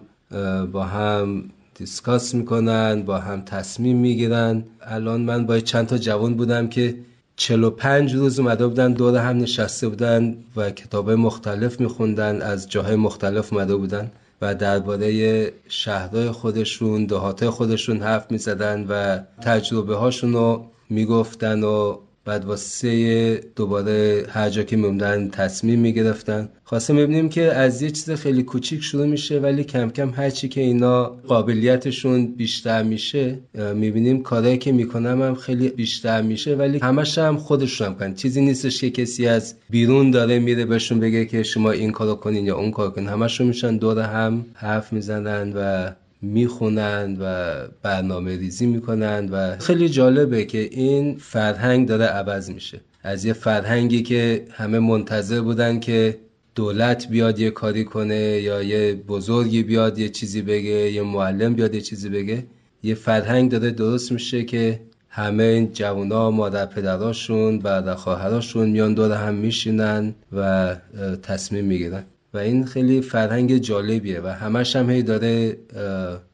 با 0.72 0.84
هم 0.84 1.44
دیسکاس 1.78 2.34
می‌کنن 2.34 3.02
با 3.02 3.18
هم 3.18 3.40
تصمیم 3.44 3.96
می‌گیرن. 3.96 4.64
الان 4.80 5.20
من 5.20 5.46
با 5.46 5.60
چند 5.60 5.86
تا 5.86 5.98
جوان 5.98 6.34
بودم 6.34 6.68
که 6.68 6.98
45 7.36 8.14
روز 8.14 8.38
اومده 8.38 8.66
بودن 8.66 8.92
دور 8.92 9.16
هم 9.16 9.36
نشسته 9.36 9.88
بودن 9.88 10.36
و 10.56 10.70
کتاب 10.70 11.10
مختلف 11.10 11.80
میخوندن 11.80 12.42
از 12.42 12.70
جاهای 12.70 12.96
مختلف 12.96 13.52
اومده 13.52 13.76
بودن 13.76 14.10
و 14.42 14.54
درباره 14.54 15.52
شهرهای 15.68 16.30
خودشون 16.30 17.06
دهات 17.06 17.50
خودشون 17.50 18.00
حرف 18.00 18.30
می‌زدن 18.30 18.86
و 18.88 19.18
تجربه 19.42 19.96
هاشون 19.96 20.32
رو 20.32 20.64
می‌گفتن 20.90 21.62
و 21.62 21.98
بعد 22.26 22.44
واسه 22.44 23.40
دوباره 23.56 24.26
هر 24.28 24.50
جا 24.50 24.62
که 24.62 24.76
میموندن 24.76 25.28
تصمیم 25.28 25.80
می‌گرفتن. 25.80 26.48
خواسته 26.64 26.92
می‌بینیم 26.92 27.28
که 27.28 27.42
از 27.42 27.82
یه 27.82 27.90
چیز 27.90 28.10
خیلی 28.10 28.42
کوچیک 28.42 28.82
شروع 28.82 29.06
میشه 29.06 29.38
ولی 29.38 29.64
کم 29.64 29.90
کم 29.90 30.10
هرچی 30.10 30.48
که 30.48 30.60
اینا 30.60 31.04
قابلیتشون 31.04 32.26
بیشتر 32.26 32.82
میشه 32.82 33.38
می‌بینیم 33.74 34.22
کارهایی 34.22 34.58
که 34.58 34.72
می‌کنم 34.72 35.22
هم 35.22 35.34
خیلی 35.34 35.68
بیشتر 35.68 36.22
میشه 36.22 36.54
ولی 36.54 36.78
همش 36.78 37.18
هم 37.18 37.36
خودشون 37.36 37.86
هم 37.86 37.94
کن 37.94 38.14
چیزی 38.14 38.40
نیستش 38.40 38.80
که 38.80 38.90
کسی 38.90 39.26
از 39.26 39.54
بیرون 39.70 40.10
داره 40.10 40.38
میره 40.38 40.64
بهشون 40.64 41.00
بگه 41.00 41.24
که 41.24 41.42
شما 41.42 41.70
این 41.70 41.92
کارو 41.92 42.14
کنین 42.14 42.46
یا 42.46 42.56
اون 42.56 42.70
کار 42.70 42.90
کنین. 42.90 43.08
همشون 43.08 43.46
میشن 43.46 43.76
دور 43.76 43.98
هم 43.98 44.46
حرف 44.54 44.92
می‌زنن 44.92 45.52
و 45.56 45.90
می‌خونند 46.22 47.18
و 47.20 47.54
برنامه 47.82 48.36
ریزی 48.36 48.66
می‌کنند 48.66 49.28
و 49.32 49.58
خیلی 49.58 49.88
جالبه 49.88 50.44
که 50.44 50.58
این 50.58 51.16
فرهنگ 51.18 51.88
داره 51.88 52.04
عوض 52.04 52.50
میشه. 52.50 52.80
از 53.02 53.24
یه 53.24 53.32
فرهنگی 53.32 54.02
که 54.02 54.44
همه 54.50 54.78
منتظر 54.78 55.40
بودن 55.40 55.80
که 55.80 56.18
دولت 56.54 57.08
بیاد 57.08 57.38
یه 57.38 57.50
کاری 57.50 57.84
کنه 57.84 58.14
یا 58.16 58.62
یه 58.62 58.94
بزرگی 58.94 59.62
بیاد 59.62 59.98
یه 59.98 60.08
چیزی 60.08 60.42
بگه 60.42 60.92
یه 60.92 61.02
معلم 61.02 61.54
بیاد 61.54 61.74
یه 61.74 61.80
چیزی 61.80 62.08
بگه 62.08 62.46
یه 62.82 62.94
فرهنگ 62.94 63.50
داره 63.50 63.70
درست 63.70 64.12
میشه 64.12 64.44
که 64.44 64.80
همه 65.08 65.42
این 65.42 65.72
جوونا 65.72 66.30
مادر 66.30 66.66
پدراشون 66.66 67.58
بعد 67.58 67.94
خواهراشون 67.94 68.70
میان 68.70 68.94
دور 68.94 69.12
هم 69.12 69.34
میشینن 69.34 70.14
و 70.32 70.76
تصمیم 71.22 71.64
می‌گیرن. 71.64 72.04
و 72.36 72.38
این 72.38 72.64
خیلی 72.64 73.00
فرهنگ 73.00 73.58
جالبیه 73.58 74.20
و 74.20 74.26
همش 74.26 74.76
هم 74.76 74.90
هی 74.90 75.02
داره 75.02 75.56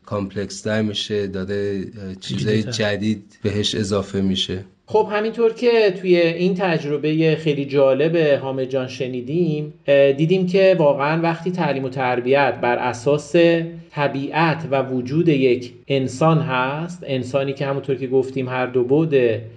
complex 0.06 0.66
تر 0.66 0.82
میشه 0.82 1.26
داره 1.26 1.84
چیزای 2.20 2.62
جدید 2.62 3.38
بهش 3.42 3.74
اضافه 3.74 4.20
میشه. 4.20 4.64
خب 4.86 5.08
همینطور 5.12 5.52
که 5.52 5.94
توی 6.00 6.16
این 6.16 6.54
تجربه 6.54 7.36
خیلی 7.40 7.64
جالب 7.64 8.16
حامد 8.16 8.64
جان 8.64 8.88
شنیدیم 8.88 9.74
دیدیم 10.16 10.46
که 10.46 10.76
واقعا 10.78 11.22
وقتی 11.22 11.50
تعلیم 11.50 11.84
و 11.84 11.88
تربیت 11.88 12.58
بر 12.62 12.76
اساس 12.76 13.36
طبیعت 13.90 14.68
و 14.70 14.82
وجود 14.82 15.28
یک 15.28 15.72
انسان 15.88 16.38
هست 16.38 17.04
انسانی 17.06 17.52
که 17.52 17.66
همونطور 17.66 17.96
که 17.96 18.06
گفتیم 18.06 18.48
هر 18.48 18.66
دو 18.66 18.84
بعد 18.84 19.14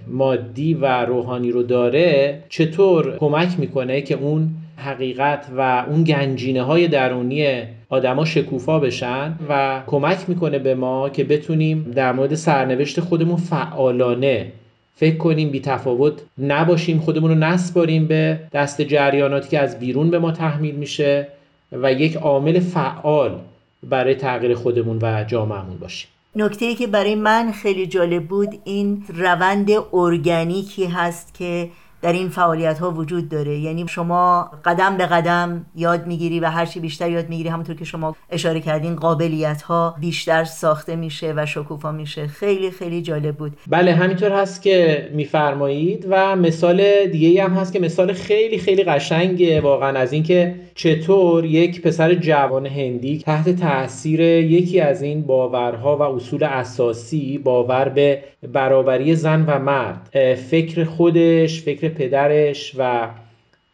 مادی 0.08 0.74
و 0.74 1.06
روحانی 1.06 1.52
رو 1.52 1.64
داره 1.64 2.44
چطور 2.50 3.18
کمک 3.18 3.60
می‌کنه 3.60 4.02
که 4.02 4.16
اون 4.16 4.50
حقیقت 4.78 5.48
و 5.58 5.86
اون 5.90 6.04
گنجینه 6.04 6.64
های 6.64 6.88
درونی 6.88 7.64
آدما 7.90 8.26
شکوفا 8.26 8.80
بشن 8.80 9.36
و 9.50 9.82
کمک 9.88 10.18
می‌کنه 10.28 10.60
به 10.60 10.76
ما 10.76 11.10
که 11.10 11.24
بتونیم 11.24 11.92
در 11.96 12.12
مورد 12.12 12.36
سرنوشت 12.36 13.00
خودمون 13.00 13.38
فعالانه 13.38 14.52
فکر 14.96 15.18
کنیم 15.18 15.50
بی 15.50 15.60
تفاوت 15.60 16.14
نباشیم 16.38 17.00
خودمون 17.00 17.32
رو 17.32 17.38
نسپاریم 17.38 18.08
به 18.08 18.40
دست 18.54 18.82
جریاناتی 18.82 19.50
که 19.50 19.60
از 19.60 19.80
بیرون 19.80 20.10
به 20.10 20.20
ما 20.20 20.32
تحمیل 20.32 20.76
میشه 20.76 21.28
و 21.72 21.94
یک 21.94 22.16
عامل 22.16 22.60
فعال 22.60 23.40
برای 23.84 24.16
تغییر 24.16 24.56
خودمون 24.56 25.00
و 25.02 25.24
جامعهمون 25.24 25.78
باشیم. 25.78 26.10
نکته 26.36 26.66
ای 26.66 26.76
که 26.76 26.88
برای 26.88 27.16
من 27.16 27.52
خیلی 27.52 27.88
جالب 27.88 28.24
بود 28.24 28.50
این 28.64 29.04
روند 29.08 29.70
ارگانیکی 29.94 30.86
هست 30.86 31.34
که 31.34 31.70
در 32.06 32.13
این 32.13 32.30
فعالیت 32.30 32.80
ها 32.80 32.91
وجود 32.91 33.30
داره. 33.30 33.60
یعنی 33.60 33.86
شما 33.88 34.52
قدم 34.65 34.98
به 34.98 35.06
قدم 35.06 35.65
یاد 35.76 36.08
می‌گیری 36.08 36.39
و 36.39 36.46
هرچی 36.46 36.80
بیشتر 36.80 37.10
یاد 37.12 37.30
می‌گیری 37.30 37.50
همونطور 37.50 37.76
که 37.76 37.86
شما 37.86 38.15
اشاره 38.30 38.60
کردین 38.60 38.96
قابلیت 38.96 39.62
ها 39.62 39.96
بیشتر 40.00 40.44
ساخته 40.44 40.96
میشه 40.96 41.34
و 41.38 41.46
شکوفا 41.46 41.91
میشه. 41.91 42.28
خیلی 42.28 42.72
خیلی 42.72 43.02
جالب 43.02 43.36
بود. 43.36 43.52
بله 43.68 43.94
همینطور 43.94 44.32
هست 44.32 44.62
که 44.62 45.10
میفرمایید 45.13 46.06
و 46.10 46.36
مثال 46.36 47.08
دیگه 47.12 47.44
هم 47.44 47.54
هست 47.54 47.74
که 47.74 47.80
مثال 47.80 48.13
خیلی 48.13 48.58
خیلی 48.58 48.84
قشنگه 48.84 49.62
واقعا 49.62 50.00
از 50.00 50.13
اینکه 50.13 50.56
چطور 50.76 51.46
یک 51.46 51.82
پسر 51.82 52.13
جوان 52.13 52.65
هندی 52.65 53.20
تحت 53.20 53.50
تاثیر 53.50 54.22
یکی 54.22 54.80
از 54.80 55.02
این 55.02 55.22
باورها 55.22 55.98
و 55.98 56.02
اصول 56.02 56.44
اساسی 56.44 57.38
باور 57.38 57.89
به 57.89 58.24
برابری 58.54 59.15
زن 59.15 59.46
و 59.48 59.60
مرد 59.60 60.10
فکر 60.50 60.84
خودش 60.84 61.62
فکر 61.62 61.89
پدرش 61.98 62.76
و 62.78 63.08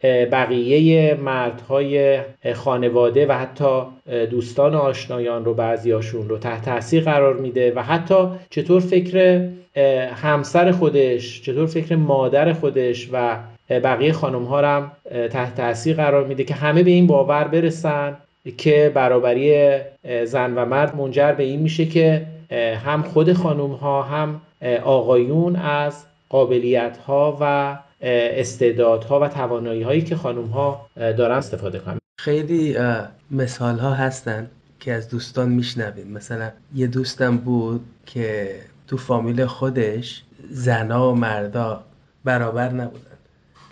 بقیه 0.04 1.14
مردهای 1.14 2.20
خانواده 2.54 3.26
و 3.26 3.32
حتی 3.32 3.82
دوستان 4.30 4.74
آشنایان 4.74 5.44
رو 5.44 5.54
بعضیاشون 5.54 6.28
رو 6.28 6.38
تحت 6.38 6.64
تاثیر 6.64 7.04
قرار 7.04 7.34
میده 7.34 7.72
و 7.76 7.82
حتی 7.82 8.28
چطور 8.50 8.80
فکر 8.80 9.48
همسر 10.14 10.72
خودش 10.72 11.42
چطور 11.42 11.66
فکر 11.66 11.96
مادر 11.96 12.52
خودش 12.52 13.08
و 13.12 13.36
بقیه 13.70 14.12
خانم 14.12 14.44
ها 14.44 14.58
هم 14.76 14.92
تحت 15.28 15.54
تاثیر 15.54 15.96
قرار 15.96 16.26
میده 16.26 16.44
که 16.44 16.54
همه 16.54 16.82
به 16.82 16.90
این 16.90 17.06
باور 17.06 17.44
برسن 17.44 18.16
که 18.58 18.92
برابری 18.94 19.78
زن 20.24 20.54
و 20.54 20.64
مرد 20.64 20.96
منجر 20.96 21.32
به 21.32 21.42
این 21.42 21.60
میشه 21.60 21.86
که 21.86 22.26
هم 22.84 23.02
خود 23.02 23.32
خانم 23.32 23.72
ها 23.72 24.02
هم 24.02 24.40
آقایون 24.84 25.56
از 25.56 26.04
قابلیت 26.28 26.96
ها 26.96 27.38
و 27.40 27.76
استعدادها 28.02 29.20
و 29.20 29.28
توانایی 29.28 29.82
هایی 29.82 30.02
که 30.02 30.16
خانم 30.16 30.46
ها 30.46 30.86
دارن 30.96 31.36
استفاده 31.36 31.78
کنن. 31.78 31.98
خیلی 32.20 32.76
مثال 33.30 33.78
ها 33.78 33.94
هستن 33.94 34.50
که 34.80 34.92
از 34.92 35.08
دوستان 35.08 35.48
میشنویم. 35.48 36.08
مثلا 36.08 36.50
یه 36.74 36.86
دوستم 36.86 37.36
بود 37.36 37.84
که 38.06 38.56
تو 38.86 38.96
فامیل 38.96 39.46
خودش 39.46 40.22
زنا 40.50 41.12
و 41.12 41.14
مردا 41.14 41.84
برابر 42.24 42.68
نبودن. 42.68 43.06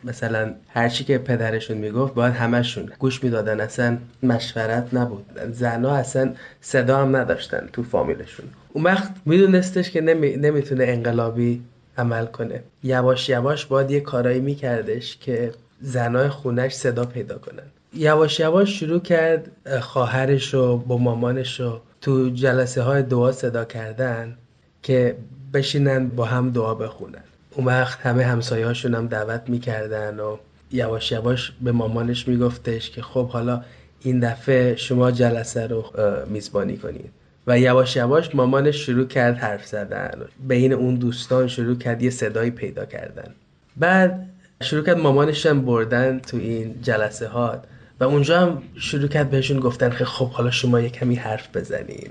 مثلا 0.05 0.55
هرچی 0.69 1.05
که 1.05 1.19
پدرشون 1.19 1.77
می‌گفت 1.79 2.15
باید 2.15 2.35
همشون 2.35 2.91
گوش 2.99 3.25
می‌دادن. 3.25 3.61
اصلا 3.61 3.99
مشورت 4.23 4.95
نبود. 4.95 5.27
زنا 5.53 5.91
اصلا 5.91 6.35
صدا 6.61 6.99
هم 6.99 7.17
نداشتن 7.17 7.69
تو 7.73 7.83
فامیلشون. 7.83 8.47
اون 8.73 8.85
وقت 8.85 9.11
میدونستش 9.27 9.91
که 9.91 10.01
نمی... 10.01 10.37
نمی‌تونه 10.37 10.85
انقلابی 10.85 11.63
عمل 11.99 12.27
کنه. 12.27 12.63
یواش 12.83 13.29
یواش 13.29 13.67
باید 13.67 13.91
یه 13.91 14.01
کارایی 14.01 14.41
میکردش 14.41 15.17
که 15.17 15.53
زنای 15.81 16.29
خونش 16.29 16.73
صدا 16.73 17.05
پیدا 17.05 17.39
کنن. 17.39 17.63
یواش 17.95 18.41
یواش 18.41 18.81
شروع 18.81 19.01
کرد 19.01 19.51
خواهرش 19.81 20.55
و 20.55 20.77
با 20.77 20.99
مامانش 20.99 21.61
رو 21.61 21.81
تو 22.01 22.31
جلسه 22.31 22.83
های 22.83 23.03
دعا 23.03 23.33
صدا 23.33 23.65
کردن 23.65 24.37
که 24.83 25.17
بشینن 25.55 26.09
با 26.09 26.25
هم 26.25 26.51
دعا 26.51 26.75
بخونن. 26.75 27.25
اون 27.51 27.67
وقت 27.67 28.01
همه 28.01 28.25
همسایه 28.25 28.67
هاشون 28.67 28.95
هم 28.95 29.07
دعوت 29.07 29.43
می‌کردن 29.49 30.21
و 30.21 30.37
یواش 30.73 31.13
یواش 31.13 31.53
به 31.61 31.73
مامانش 31.73 32.29
میگفتش 32.29 32.91
که 32.91 33.03
خب 33.03 33.29
حالا 33.29 33.65
این 34.01 34.21
دفعه 34.21 34.77
شما 34.77 35.11
جلسه 35.11 35.67
رو 35.67 35.85
میزبانی 36.27 36.77
کنید. 36.77 37.11
و 37.51 37.59
یواش 37.59 37.97
یواش 37.97 38.35
مامانش 38.35 38.77
شروع 38.77 39.07
کرد 39.07 39.37
حرف 39.37 39.67
زدن. 39.67 40.11
بین 40.49 40.73
اون 40.73 40.95
دوستان 40.95 41.49
شروع 41.49 41.79
کرد 41.79 42.03
یه 42.03 42.11
صدایی 42.11 42.51
پیدا 42.51 42.85
کردن. 42.85 43.35
بعد 43.77 44.27
شروع 44.63 44.85
کرد 44.85 44.99
مامانش 44.99 45.47
هم 45.47 45.65
بردن 45.65 46.19
تو 46.19 46.37
این 46.37 46.83
جلسه 46.83 47.29
ها 47.29 47.63
و 48.01 48.05
اونجا 48.05 48.41
هم 48.41 48.63
شروع 48.75 49.09
کرد 49.09 49.31
بهشون 49.31 49.61
گفتن 49.61 49.91
که 49.91 50.05
خب 50.05 50.31
حالا 50.31 50.51
شما 50.51 50.81
یه 50.81 50.89
کمی 50.89 51.15
حرف 51.15 51.57
بزنین. 51.57 52.11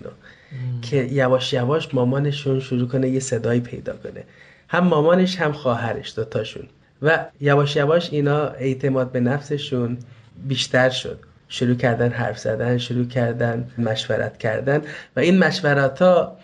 که 0.81 0.95
یواش 0.97 1.53
یواش 1.53 1.93
مامانشون 1.93 2.59
شروع 2.59 2.87
کنه 2.87 3.09
یه 3.09 3.19
صدایی 3.19 3.59
پیدا 3.59 3.93
کنه. 3.93 4.23
هم 4.67 4.83
مامانش 4.83 5.35
هم 5.35 5.51
خواهرش 5.51 6.13
دوتاشون. 6.15 6.67
و 7.01 7.25
یواش 7.41 7.75
یواش 7.75 8.09
اینا 8.11 8.47
اعتماد 8.47 9.11
به 9.11 9.19
نفسشون 9.19 9.97
بیشتر 10.47 10.89
شد. 10.89 11.19
شروع 11.49 11.75
کردن 11.75 12.09
حرف 12.09 12.39
زدن 12.39 12.77
شروع 12.77 13.05
کردن 13.07 13.67
مشورت 13.77 14.37
کردن 14.37 14.81
و 15.15 15.19
این 15.19 15.39
مشورت 15.39 16.01
ها 16.01 16.37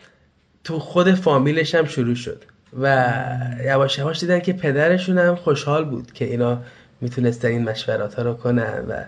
تو 0.64 0.80
خود 0.80 1.14
فامیلش 1.14 1.76
هم 1.76 1.86
شروع 1.86 2.16
شد 2.16 2.43
و 2.82 3.14
یواش 3.66 3.97
یواش 3.97 4.20
دیدن 4.20 4.39
که 4.39 4.53
پدرشون 4.53 5.18
هم 5.18 5.36
خوشحال 5.36 5.86
بود 5.86 6.12
که 6.12 6.26
اینا 6.26 6.62
می‌تونستن 7.01 7.47
این 7.47 7.64
مشورات 7.64 8.14
ها 8.14 8.22
رو 8.22 8.34
کنن 8.34 8.86
و 8.89 9.03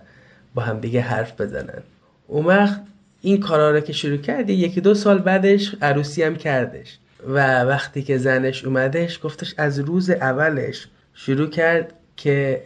با 0.54 0.62
هم 0.62 0.80
دیگه 0.80 1.02
حرف 1.02 1.41
بزنن. 1.41 1.84
اون 2.28 2.45
وقت 2.45 2.82
این 3.22 3.39
کارا 3.39 3.72
رو 3.72 3.80
که 3.80 3.93
شروع 3.93 4.18
کردی 4.18 4.54
یکی 4.54 4.82
دو 4.82 4.93
سال 4.93 5.18
بعدش 5.20 5.76
عروسی 5.82 6.24
هم 6.24 6.36
کردش 6.36 6.98
و 7.28 7.64
وقتی 7.64 8.02
که 8.02 8.18
زنش 8.18 8.66
اومدش 8.66 9.20
گفتش 9.24 9.54
از 9.58 9.80
روز 9.80 10.10
اولش 10.10 10.88
شروع 11.14 11.50
کرد 11.50 11.93
که 12.18 12.62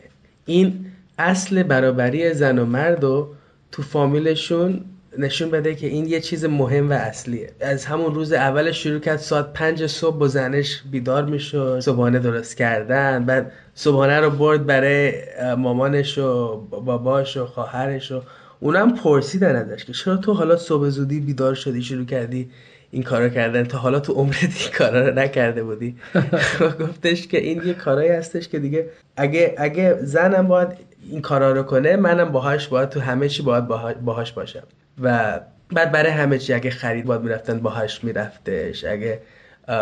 این 0.45 0.85
اصل 1.21 1.63
برابری 1.63 2.33
زن 2.33 2.59
و 2.59 2.65
مرد 2.65 3.03
و 3.03 3.29
تو 3.71 3.81
فامیلشون 3.81 4.85
نشون 5.17 5.51
بده 5.51 5.75
که 5.75 5.87
این 5.87 6.05
یه 6.05 6.19
چیز 6.19 6.45
مهم 6.45 6.89
و 6.89 6.93
اصلیه. 6.93 7.49
از 7.59 7.85
همون 7.85 8.15
روز 8.15 8.33
اولش 8.33 8.83
شروع 8.83 8.99
کرد 8.99 9.17
ساعت 9.17 9.53
پنج 9.53 9.85
صبح 9.85 10.17
با 10.17 10.27
زنش 10.27 10.83
بیدار 10.91 11.25
می‌شد 11.25 11.79
صبحانه 11.79 12.19
درست 12.19 12.57
کردن 12.57 13.25
بعد 13.25 13.51
صبحانه 13.75 14.19
رو 14.19 14.29
برد 14.29 14.65
برای 14.65 15.13
مامانش 15.57 16.17
و 16.17 16.57
باباش 16.69 17.37
و 17.37 17.45
خواهرش 17.45 18.11
و 18.11 18.21
اونم 18.59 18.95
پرسیدن 18.95 19.55
ازش 19.55 19.85
که 19.85 19.93
چرا 19.93 20.17
تو 20.17 20.33
حالا 20.33 20.57
صبح 20.57 20.89
زودی 20.89 21.19
بیدار 21.19 21.55
شدی 21.55 21.81
شروع 21.83 22.05
کردی 22.05 22.49
این 22.91 23.03
کارو 23.03 23.29
کردن 23.29 23.63
تا 23.63 23.77
حالا 23.77 23.99
تو 23.99 24.13
عمرت 24.13 24.43
این 24.43 24.71
کارا 24.77 25.07
رو 25.07 25.19
نکرده 25.19 25.63
بودی؟ 25.63 25.95
گفتش 26.81 27.27
که 27.27 27.37
این 27.37 27.61
یه 27.65 27.73
کارایی 27.73 28.09
هستش 28.09 28.47
که 28.47 28.59
دیگه 28.59 28.89
اگه 29.17 29.55
اگه 29.57 29.97
زنم 30.03 30.47
باید 30.47 30.67
این 31.09 31.21
کارا 31.21 31.51
رو 31.51 31.63
کنه 31.63 31.95
منم 31.95 32.31
باهاش 32.31 32.67
باید 32.67 32.89
تو 32.89 32.99
همه 32.99 33.29
چی 33.29 33.43
باید 33.43 33.67
باهاش 34.01 34.31
باشم. 34.31 34.63
و 35.01 35.39
بعد 35.73 35.91
برای 35.91 36.11
همه 36.11 36.37
چی 36.37 36.53
اگه 36.53 36.69
خرید 36.69 37.05
باید 37.05 37.21
می‌رفتن 37.21 37.59
باهاش 37.59 38.03
میرفتش. 38.03 38.85
اگه 38.85 39.21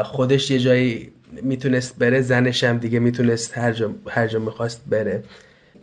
خودش 0.04 0.52
یه 0.52 0.60
جایی 0.60 1.12
می‌تونست 1.42 2.00
بره 2.00 2.22
زنش 2.22 2.64
هم 2.64 2.78
دیگه 2.78 3.00
می‌تونست 3.00 3.58
هر 3.58 3.72
جا, 3.72 3.92
هر 4.08 4.28
جا 4.28 4.40
می‌خواست 4.40 4.84
بره. 4.88 5.24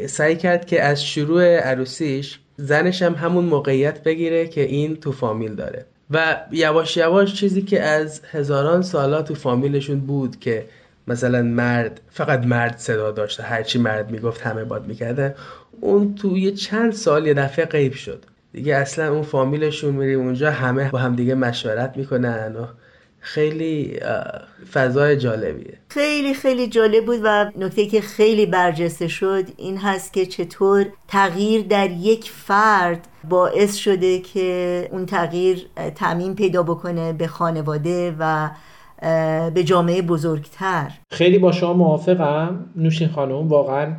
سعی 0.07 0.37
کرد 0.37 0.67
که 0.67 0.83
از 0.83 1.05
شروع 1.05 1.57
عروسیش 1.57 2.41
زنش 2.57 3.03
هم 3.03 3.15
همون 3.15 3.45
موقعیت 3.45 4.03
بگیره 4.03 4.47
که 4.47 4.61
این 4.61 4.97
تو 4.97 5.13
فامیل 5.13 5.55
داره. 5.55 5.85
و 6.11 6.37
یواش 6.53 6.97
یواش 6.97 7.35
چیزی 7.35 7.63
که 7.63 7.83
از 7.83 8.21
هزاران 8.31 8.83
سالا 8.83 9.23
تو 9.23 9.35
فامیلشون 9.35 10.01
بود 10.01 10.41
که 10.41 10.65
مثلا 11.09 11.43
مرد 11.43 12.01
فقط 12.11 12.47
مرد 12.47 12.79
صدا 12.79 13.11
داشته 13.11 13.43
هرچی 13.43 13.79
مرد 13.79 14.11
می‌گفت 14.11 14.41
همه 14.41 14.65
باد 14.65 14.87
می‌کردن 14.87 15.35
اون 15.81 16.15
تو 16.15 16.37
یه 16.37 16.53
چند 16.53 16.93
سال 16.93 17.27
یه 17.27 17.35
دفعه 17.35 17.65
غیب 17.65 17.93
شد. 17.93 18.25
دیگه 18.53 18.77
اصلا 18.77 19.13
اون 19.13 19.23
فامیلشون 19.23 19.95
میریم 19.95 20.21
اونجا 20.21 20.51
همه 20.51 20.91
با 20.91 20.99
هم 20.99 21.17
دیگه 21.17 21.35
مشورت 21.35 21.97
می‌کنن 21.97 22.57
و 22.57 22.67
خیلی 23.21 24.01
فضای 24.73 25.17
جالبیه. 25.17 25.79
خیلی 25.89 26.35
خیلی 26.35 26.67
جالب 26.67 27.05
بود 27.05 27.21
و 27.25 27.51
نکته 27.57 27.87
که 27.87 28.01
خیلی 28.01 28.47
برجسته 28.47 29.09
شد 29.09 29.45
این 29.57 29.79
هست 29.79 30.13
که 30.13 30.27
چطور 30.27 30.87
تغییر 31.09 31.63
در 31.63 31.91
یک 31.91 32.31
فرد 32.31 33.09
باعث 33.29 33.75
شده 33.75 34.19
که 34.19 34.89
اون 34.93 35.07
تغییر 35.07 35.67
تعمین 35.95 36.35
پیدا 36.35 36.63
بکنه 36.63 37.13
به 37.13 37.27
خانواده 37.27 38.17
و 38.19 38.51
به 39.55 39.65
جامعه 39.65 40.03
بزرگتر. 40.03 40.91
خیلی 41.11 41.39
با 41.39 41.53
شما 41.53 41.73
موافقم. 41.73 42.65
نوشین 42.77 43.09
خانم 43.09 43.49
واقعا 43.49 43.97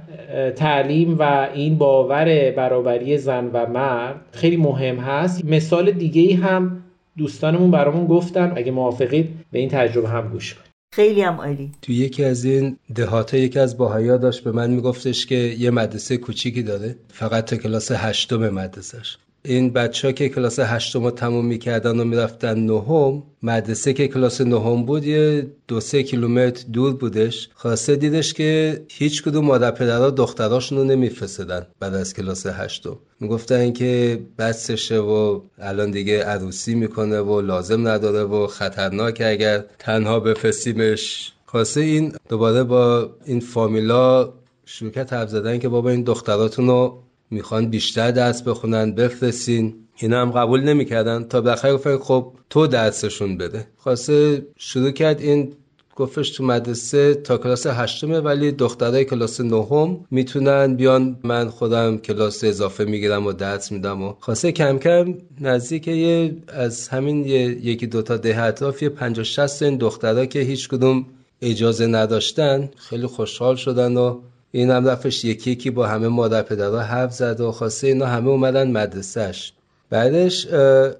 تعلیم 0.56 1.18
و 1.20 1.48
این 1.54 1.78
باور 1.78 2.52
برابری 2.52 3.18
زن 3.18 3.50
و 3.54 3.66
مرد 3.66 4.16
خیلی 4.32 4.58
مهم 4.58 5.00
هست. 5.00 5.46
مثال 5.46 5.92
دیگه 5.92 6.36
هم 6.36 6.84
دوستانمون 7.18 7.72
برامون 7.72 8.08
گفتن. 8.08 8.54
اگه 8.56 8.72
موافقید 8.72 9.30
به 9.52 9.60
این 9.60 9.70
تجربه 9.70 10.10
هم 10.10 10.30
گوش 10.30 10.54
کنید. 10.54 10.68
خیلی 10.94 11.22
هم 11.22 11.36
عالی. 11.36 11.72
تو 11.82 11.92
یکی 11.92 12.24
از 12.24 12.46
این 12.46 12.78
دهات 12.96 13.34
یکی 13.34 13.60
از 13.60 13.78
باهایا 13.78 14.18
داشت 14.18 14.44
به 14.44 14.52
من 14.52 14.70
میگفتش 14.70 15.26
که 15.26 15.36
یه 15.36 15.72
مدرسه 15.72 16.18
کوچیکی 16.18 16.64
داره. 16.64 16.96
فقط 17.08 17.46
تا 17.46 17.56
کلاس 17.56 17.92
هشتم 17.92 18.50
مدرسهش. 18.50 19.18
این 19.48 19.74
بچه 19.74 20.08
ها 20.08 20.12
که 20.12 20.30
کلاس 20.30 20.60
هشتم 20.60 21.04
رو 21.04 21.12
تموم 21.12 21.46
می‌کردن 21.46 22.00
و 22.00 22.04
می‌رفتن 22.04 22.60
نهم 22.60 23.24
مدرسه 23.44 23.94
که 23.94 24.08
کلاس 24.08 24.42
نهم 24.42 24.86
بود 24.86 25.06
یه 25.06 25.48
دو 25.68 25.80
سه 25.80 26.04
کیلومتر 26.04 26.66
دور 26.74 26.94
بودش. 26.94 27.50
خواسته 27.54 27.96
دیدش 27.96 28.34
که 28.34 28.82
هیچ 28.90 29.24
کدوم 29.24 29.46
مادر 29.46 29.72
پدرها 29.72 30.10
دختراشون 30.10 30.78
رو 30.78 30.84
نمیفرستدن 30.84 31.68
بعد 31.80 31.96
از 31.96 32.14
کلاس 32.14 32.46
هشتم. 32.46 32.98
می‌گفتن 33.20 33.74
که 33.74 34.20
بسشه 34.38 35.00
و 35.00 35.42
الان 35.60 35.92
دیگه 35.92 36.24
عروسی 36.24 36.76
می‌کنه 36.76 37.20
و 37.20 37.42
لازم 37.42 37.88
نداره 37.88 38.24
و 38.24 38.48
خطرناک 38.48 39.22
اگر 39.26 39.64
تنها 39.80 40.20
بفرستیمش. 40.20 41.34
خواسته 41.46 41.82
این 41.82 42.14
دوباره 42.30 42.64
با 42.64 43.10
این 43.26 43.40
فامیلا 43.40 44.34
شروع 44.66 44.92
کرد 44.92 45.28
زدن 45.28 45.60
که 45.60 45.70
بابا 45.70 45.90
این 45.90 46.04
دختراتون 46.04 46.68
رو 46.68 47.04
می‌خوان 47.32 47.70
بیشتر 47.70 48.12
درس 48.12 48.42
بخونن 48.42 48.92
بفرستین. 48.92 49.76
اینا 49.96 50.22
هم 50.22 50.32
قبول 50.32 50.64
نمی‌کردن. 50.64 51.24
تا 51.24 51.42
بالاخره 51.42 51.74
گفتن 51.74 51.98
خب 51.98 52.34
تو 52.50 52.68
درسشون 52.68 53.38
بده. 53.38 53.68
خواسته 53.78 54.46
شروع 54.58 54.92
کرد 54.92 55.22
این 55.22 55.54
گفتش 55.96 56.30
تو 56.30 56.44
مدرسه 56.44 57.14
تا 57.14 57.38
کلاس 57.38 57.68
هشتمه 57.68 58.20
ولی 58.20 58.52
دخترای 58.52 59.06
کلاس 59.06 59.42
نهم 59.42 60.06
می‌تونن 60.12 60.76
بیان. 60.76 61.20
من 61.24 61.50
خودم 61.50 61.98
کلاس 61.98 62.44
اضافه 62.44 62.86
می‌گیرم 62.86 63.26
و 63.26 63.34
درس 63.34 63.72
میدم 63.72 64.02
و 64.04 64.14
خواسته 64.20 64.52
کم 64.52 64.78
کم 64.78 65.14
نزدیک 65.42 65.88
یه 65.88 66.36
از 66.48 66.88
همین 66.88 67.26
یه 67.26 67.40
یکی 67.66 67.88
دوتا 67.88 68.18
ده 68.18 68.42
اطراف 68.44 68.84
یه 68.84 68.90
پنجاه 68.90 69.26
شست 69.26 69.64
این 69.64 69.78
دخترها 69.78 70.26
که 70.26 70.40
هیچ 70.40 70.70
کدوم 70.70 71.06
اجازه 71.42 71.88
نداشتن 71.88 72.70
خیلی 72.78 73.08
خوشحال 73.08 73.56
شدن 73.56 73.98
و 73.98 74.20
این 74.52 74.72
هم 74.72 74.88
رفتش 74.88 75.26
یکی 75.26 75.52
یکی 75.52 75.70
با 75.70 75.88
همه 75.88 76.08
مادر 76.08 76.42
پدرها 76.42 76.80
حرف 76.80 77.14
زد 77.14 77.42
و 77.42 77.52
خواسته 77.52 77.88
اینا 77.88 78.06
همه 78.06 78.30
اومدن 78.30 78.72
مدرسهش. 78.72 79.54
بعدش 79.90 80.48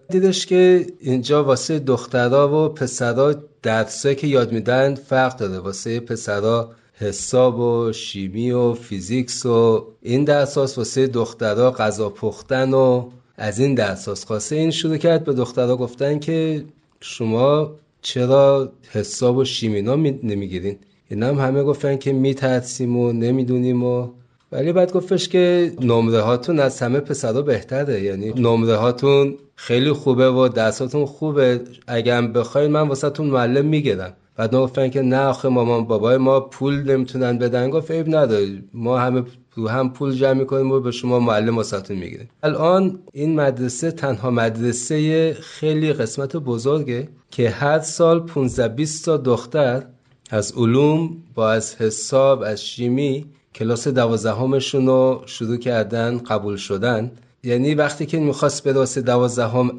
دیدش 0.10 0.46
که 0.46 0.88
اینجا 1.00 1.44
واسه 1.44 1.80
دخترها 1.80 2.66
و 2.66 2.70
پسرها 2.70 3.34
درسایی 3.64 4.16
که 4.16 4.28
یاد 4.28 4.52
میدن 4.52 4.96
فرق 4.96 5.38
داره. 5.38 5.60
واسه 5.60 6.00
پسرها 6.00 6.72
حساب 6.94 7.60
و 7.60 7.94
شیمی 7.94 8.52
و 8.52 8.74
فیزیکس 8.74 9.46
و 9.46 9.88
این 10.02 10.24
درس 10.24 10.78
واسه 10.78 11.08
دخترها 11.08 11.72
غذا 11.72 12.10
پختن 12.10 12.74
و 12.74 13.10
از 13.38 13.60
این 13.60 13.76
درس 13.76 14.26
خواسته 14.26 14.56
این 14.56 14.72
شروع 14.72 14.98
کرد 14.98 15.24
به 15.24 15.34
دخترها 15.34 15.78
گفتن 15.78 16.20
که 16.20 16.66
شما 17.00 17.72
چرا 18.02 18.72
حساب 18.92 19.38
و 19.38 19.46
شیمینا 19.46 19.96
نمی‌گیرین؟ 19.96 20.80
این 21.10 21.24
هم 21.24 21.36
همه 21.36 21.64
گفتن 21.64 21.98
که 21.98 22.14
میترسیم 22.14 22.98
و 22.98 23.12
نمی‌دونیم 23.12 23.84
و 23.84 24.08
ولی 24.52 24.72
بعد 24.72 24.92
گفتش 24.92 25.30
که 25.30 25.74
نمره 25.82 26.22
هاتون 26.22 26.60
از 26.60 26.82
همه 26.82 27.00
پسرها 27.00 27.42
بهتره. 27.42 28.02
یعنی 28.02 28.34
نمره 28.34 28.76
هاتون 28.76 29.36
خیلی 29.56 29.92
خوبه 29.92 30.32
و 30.32 30.48
درساتون 30.48 31.06
خوبه. 31.06 31.62
اگر 31.88 32.22
بخواین 32.22 32.72
من 32.72 32.88
واسهتون 32.88 33.28
معلم 33.28 33.66
می‌گیرم. 33.66 34.14
بعد 34.36 34.56
گفتن 34.56 34.90
که 34.90 35.02
نه 35.02 35.20
آخه 35.20 35.50
مامان 35.50 35.86
بابای 35.86 36.18
ما 36.18 36.40
پول 36.40 36.92
نمی‌تونن 36.92 37.38
بدن. 37.38 37.70
گفت 37.70 37.92
عیب 37.92 38.16
نداره. 38.16 38.64
ما 38.74 38.98
همه 38.98 39.24
رو 39.56 39.68
هم 39.68 39.94
پول 39.94 40.14
جمع 40.14 40.34
می‌کنیم 40.34 40.72
و 40.72 40.80
به 40.80 40.92
شما 40.92 41.20
معلم 41.20 41.58
واسهتون 41.58 41.98
می‌گیریم. 41.98 42.30
الان 42.44 43.00
این 43.14 43.36
مدرسه 43.36 43.92
تنها 43.92 44.30
مدرسه 44.32 45.34
خیلی 45.34 45.94
قسمت 45.94 46.38
بزرگه 46.38 47.08
که 47.32 47.50
هر 47.50 47.80
سال 47.80 48.20
15 48.20 48.68
20 48.68 49.06
تا 49.06 49.18
دختر 49.18 49.84
از 50.30 50.54
علوم 50.58 51.10
با 51.36 51.52
از 51.52 51.76
حساب 51.76 52.42
از 52.42 52.66
شیمی 52.66 53.26
کلاس 53.56 53.88
دوازدهمشون 53.88 54.88
رو 54.88 55.24
شروع 55.26 55.58
کردن 55.58 56.18
قبول 56.18 56.56
شدن. 56.56 57.12
یعنی 57.44 57.76
وقتی 57.76 58.06
که 58.06 58.20
می‌خواست 58.20 58.64
به 58.64 58.74
واسه 58.74 59.02
دوازدهم 59.02 59.72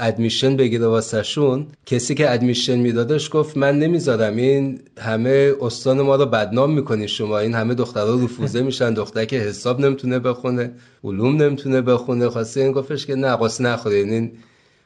ادمیشن 0.00 0.56
بگیره 0.56 0.86
واسهشون 0.86 1.66
کسی 1.86 2.14
که 2.14 2.32
ادمیشن 2.32 2.76
میدادش 2.78 3.30
گفت 3.32 3.56
من 3.56 3.78
نمی‌ذارم. 3.78 4.36
این 4.36 4.80
همه 4.98 5.52
استان 5.60 6.00
ما 6.00 6.16
رو 6.16 6.26
بدنام 6.26 6.72
می‌کنی 6.72 7.08
شما. 7.08 7.38
این 7.38 7.54
همه 7.54 7.74
دخترها 7.74 8.24
رفوزه 8.24 8.62
میشن. 8.68 8.94
دختر 8.94 9.24
که 9.24 9.36
حساب 9.36 9.80
نمی‌تونه 9.80 10.18
بخونه 10.18 10.72
علوم 11.04 11.42
نمی‌تونه 11.42 11.80
بخونه. 11.80 12.28
خواسته 12.28 12.60
این 12.60 12.72
گفتش 12.72 13.06
که 13.06 13.14
نه 13.14 13.36
قصه 13.36 13.64
نخوره. 13.64 13.96
این 13.96 14.32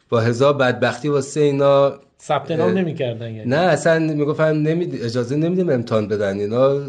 با 0.08 0.20
هزار 0.20 0.52
بدبختی 0.52 1.08
واسه 1.08 1.40
اینا 1.40 1.94
ثبت 2.26 2.50
نام 2.50 2.70
نمی‌کردن 2.70 3.34
یعنی. 3.34 3.50
نه 3.50 3.56
اصلا 3.56 3.98
می‌گفتن 3.98 4.56
نمی... 4.56 4.84
اجازه 4.84 5.36
نمیدیم 5.36 5.70
امتحان 5.70 6.08
بدن. 6.08 6.38
اینا 6.38 6.80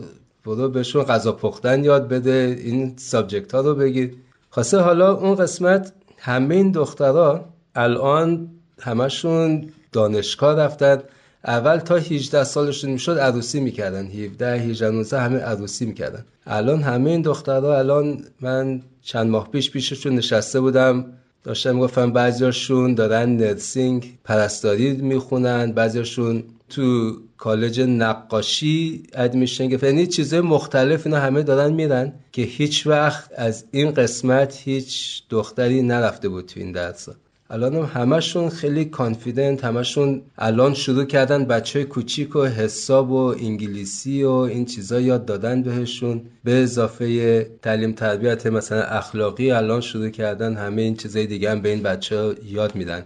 برو 0.45 0.69
بهشون 0.69 1.03
غذا 1.03 1.31
پختن 1.31 1.83
یاد 1.83 2.07
بده 2.07 2.57
این 2.63 2.93
سابجکت 2.97 3.51
ها 3.55 3.61
رو 3.61 3.75
بگیر. 3.75 4.13
خواسته 4.49 4.77
حالا 4.77 5.13
اون 5.17 5.35
قسمت 5.35 5.93
همه 6.17 6.55
این 6.55 6.71
دخترها 6.71 7.45
الان 7.75 8.49
همشون 8.81 9.69
دانشگاه 9.91 10.59
رفتن. 10.59 10.97
اول 11.45 11.77
تا 11.77 11.95
18 11.95 12.43
سالشون 12.43 12.91
می‌شد 12.91 13.17
عروسی 13.17 13.59
می‌کردن. 13.59 14.05
17 14.05 14.59
18 14.59 14.89
19 14.89 15.19
همه 15.19 15.39
عروسی 15.39 15.85
می‌کردن. 15.85 16.25
الان 16.45 16.81
همه 16.81 17.09
این 17.09 17.21
دخترها 17.21 17.77
الان 17.77 18.17
من 18.41 18.81
چند 19.01 19.29
ماه 19.29 19.51
پیش 19.51 19.71
پیششون 19.71 20.15
نشسته 20.15 20.59
بودم. 20.59 21.05
داشتم 21.45 21.79
گفتم 21.79 22.11
بعضیاشون 22.11 22.93
دارن 22.93 23.35
نرسینگ 23.37 24.17
پرستاری 24.23 24.93
می‌خونن 24.93 25.71
بعضیاشون 25.71 26.43
تو 26.69 27.17
کالج 27.37 27.81
نقاشی 27.81 29.03
ادمیشن 29.13 29.67
گرفت 29.67 29.83
یعنی 29.83 30.07
چیزای 30.07 30.41
مختلف 30.41 31.07
اینا 31.07 31.19
همه 31.19 31.43
دارن 31.43 31.73
میرن 31.73 32.13
که 32.31 32.41
هیچ 32.41 32.87
وقت 32.87 33.31
از 33.35 33.65
این 33.71 33.91
قسمت 33.91 34.61
هیچ 34.63 35.23
دختری 35.29 35.81
نرفته 35.81 36.29
بود 36.29 36.45
تو 36.45 36.59
این 36.59 36.71
درس 36.71 37.09
الان 37.49 37.75
هم 37.75 38.01
همشون 38.01 38.49
خیلی 38.49 38.85
کانفیدنت 38.85 39.65
همشون 39.65 40.21
الان 40.37 40.73
شروع 40.73 41.05
کردن 41.05 41.45
بچه 41.45 41.83
کوچیک 41.83 42.35
و 42.35 42.45
حساب 42.45 43.11
و 43.11 43.15
انگلیسی 43.15 44.23
و 44.23 44.31
این 44.31 44.65
چیزا 44.65 44.99
یاد 44.99 45.25
دادن 45.25 45.63
بهشون. 45.63 46.21
به 46.43 46.63
اضافه 46.63 47.43
تعلیم 47.61 47.91
تربیت 47.91 48.47
مثلا 48.47 48.81
اخلاقی 48.81 49.51
الان 49.51 49.81
شروع 49.81 50.09
کردن 50.09 50.55
همه 50.55 50.81
این 50.81 50.95
چیزای 50.95 51.27
دیگه 51.27 51.51
هم 51.51 51.61
به 51.61 51.69
این 51.69 51.83
بچه 51.83 52.35
یاد 52.45 52.75
میدن. 52.75 53.03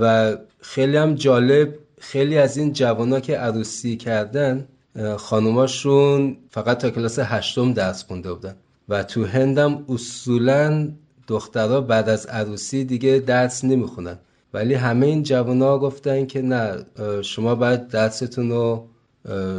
و 0.00 0.36
خیلی 0.60 0.96
هم 0.96 1.14
جالب 1.14 1.74
خیلی 2.00 2.38
از 2.38 2.56
این 2.56 2.72
جوانا 2.72 3.20
که 3.20 3.36
عروسی 3.36 3.96
کردن 3.96 4.68
خانوماشون 5.16 6.36
فقط 6.50 6.78
تا 6.78 6.90
کلاس 6.90 7.18
هشتم 7.18 7.72
درس 7.72 8.04
خونده 8.04 8.32
بودن. 8.32 8.54
و 8.88 9.02
تو 9.02 9.24
هندم 9.24 9.84
اصولا 9.88 10.88
دخترها 11.28 11.80
بعد 11.80 12.08
از 12.08 12.26
عروسی 12.26 12.84
دیگه 12.84 13.22
درس 13.26 13.64
نمی‌خونن. 13.64 14.18
ولی 14.54 14.74
همه 14.74 15.06
این 15.06 15.22
جوانا 15.22 15.78
گفتن 15.78 16.26
که 16.26 16.42
نه 16.42 16.86
شما 17.22 17.54
باید 17.54 17.88
درستون 17.88 18.50
رو 18.50 18.86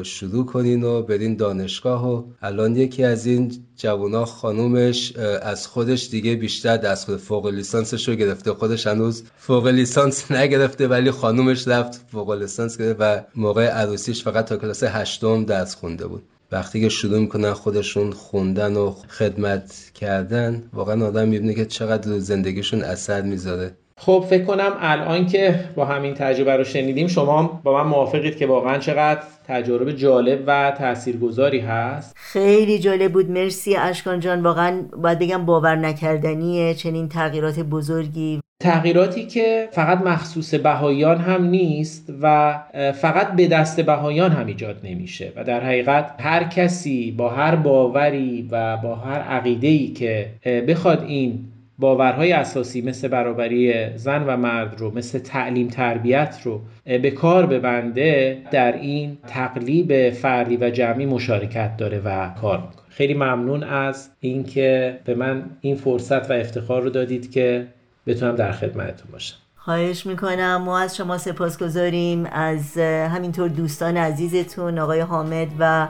شروع 0.04 0.46
کنین 0.46 0.84
و 0.84 1.02
برین 1.02 1.36
دانشگاه 1.36 2.14
و 2.14 2.24
الان 2.42 2.76
یکی 2.76 3.04
از 3.04 3.26
این 3.26 3.52
جوانا 3.76 4.26
خانومش 4.26 5.16
از 5.42 5.68
خودش 5.68 6.10
دیگه 6.10 6.36
بیشتر 6.36 6.78
دست 6.78 7.06
خود 7.06 7.18
فوق 7.18 7.48
لیسانسش 7.48 8.08
رو 8.08 8.16
گرفته. 8.16 8.54
خودش 8.54 8.88
هنوز 8.88 9.24
فوق 9.38 9.68
لیسانس 9.68 10.32
نگرفته 10.32 10.88
ولی 10.88 11.12
خانومش 11.12 11.68
رفت 11.68 12.02
فوق 12.12 12.32
لیسانس 12.32 12.78
گرفت 12.78 12.98
و 13.00 13.22
موقع 13.36 13.68
عروسیش 13.68 14.24
فقط 14.24 14.46
تا 14.46 14.58
کلاس 14.58 14.84
هشتم 14.84 15.46
درس 15.46 15.76
خونده 15.76 16.08
بود. 16.08 16.24
وقتی 16.52 16.82
که 16.82 16.90
شروع 16.90 17.20
می‌کنن 17.20 17.54
خودشون 17.54 18.12
خوندن 18.12 18.76
و 18.76 18.92
خدمت 18.92 19.92
کردن 19.94 20.70
واقعا 20.74 21.08
آدم 21.08 21.28
می‌بینه 21.28 21.54
که 21.54 21.66
چقدر 21.66 22.20
زندگیشون 22.20 22.82
اثر 22.84 23.22
می‌ذاره. 23.22 23.78
خب 24.02 24.26
فکر 24.30 24.44
کنم 24.44 24.72
الان 24.80 25.26
که 25.26 25.60
با 25.76 25.86
همین 25.86 26.14
تجربه 26.14 26.56
رو 26.56 26.64
شنیدیم 26.64 27.08
شما 27.08 27.62
با 27.64 27.84
من 27.84 27.90
موافقید 27.90 28.38
که 28.38 28.48
واقعا 28.48 28.78
چقدر 28.78 29.22
تجربه 29.48 29.94
جالب 29.94 30.44
و 30.48 30.74
تاثیرگذاری 30.78 31.60
هست. 31.60 32.16
خیلی 32.16 32.80
جالب 32.80 33.12
بود. 33.12 33.32
مرسی 33.32 33.76
اشکان 33.76 34.20
جان. 34.20 34.44
واقعا 34.44 34.82
باید 34.98 35.20
بگم 35.20 35.46
باور 35.46 35.76
نکردنیه 35.76 36.74
چنین 36.74 37.10
تغییرات 37.10 37.60
بزرگی. 37.60 38.40
تغییراتی 38.64 39.26
که 39.26 39.70
فقط 39.72 40.02
مخصوص 40.02 40.54
بهاییان 40.54 41.18
هم 41.18 41.44
نیست 41.44 42.14
و 42.22 42.56
فقط 42.94 43.32
به 43.36 43.48
دست 43.48 43.82
بهاییان 43.82 44.32
هم 44.32 44.48
ایجاد 44.48 44.80
نمیشه 44.84 45.34
و 45.36 45.44
در 45.44 45.64
حقیقت 45.64 46.16
هر 46.20 46.44
کسی 46.44 47.12
با 47.12 47.30
هر 47.30 47.56
باوری 47.56 48.48
و 48.52 48.78
با 48.78 48.96
هر 48.96 49.20
عقیده‌ای 49.20 49.88
که 49.88 50.30
بخواد 50.68 51.04
این 51.08 51.46
باورهای 51.80 52.32
اساسی 52.32 52.82
مثل 52.82 53.08
برابری 53.08 53.98
زن 53.98 54.24
و 54.24 54.38
مرد 54.38 54.76
رو 54.80 54.98
مثل 54.98 55.20
تعلیم 55.20 55.68
تربیت 55.68 56.38
رو 56.44 56.62
به 56.86 57.12
کار 57.12 57.46
ببنده 57.46 58.38
در 58.52 58.72
این 58.72 59.18
تقلیب 59.28 60.10
فردی 60.10 60.58
و 60.58 60.70
جمعی 60.70 61.06
مشارکت 61.06 61.78
داره 61.78 62.02
و 62.06 62.30
کار 62.42 62.58
می‌کنه. 62.58 62.86
خیلی 62.90 63.14
ممنون 63.14 63.64
از 63.64 64.10
اینکه 64.20 65.00
به 65.06 65.16
من 65.16 65.44
این 65.62 65.76
فرصت 65.76 66.32
و 66.32 66.34
افتخار 66.34 66.82
رو 66.82 66.90
دادید 66.90 67.32
که 67.32 67.68
بتونم 68.08 68.36
در 68.36 68.52
خدمتتون 68.52 69.12
باشم. 69.12 69.36
خواهش 69.56 70.06
می‌کنم. 70.06 70.62
ما 70.66 70.80
از 70.80 70.98
شما 70.98 71.18
سپاس 71.18 71.64
گذاریم 71.64 72.26
از 72.32 72.78
همینطور 72.78 73.50
دوستان 73.50 73.98
عزیزتون 73.98 74.80
آقای 74.80 75.00
حامد 75.00 75.48
و 75.60 75.88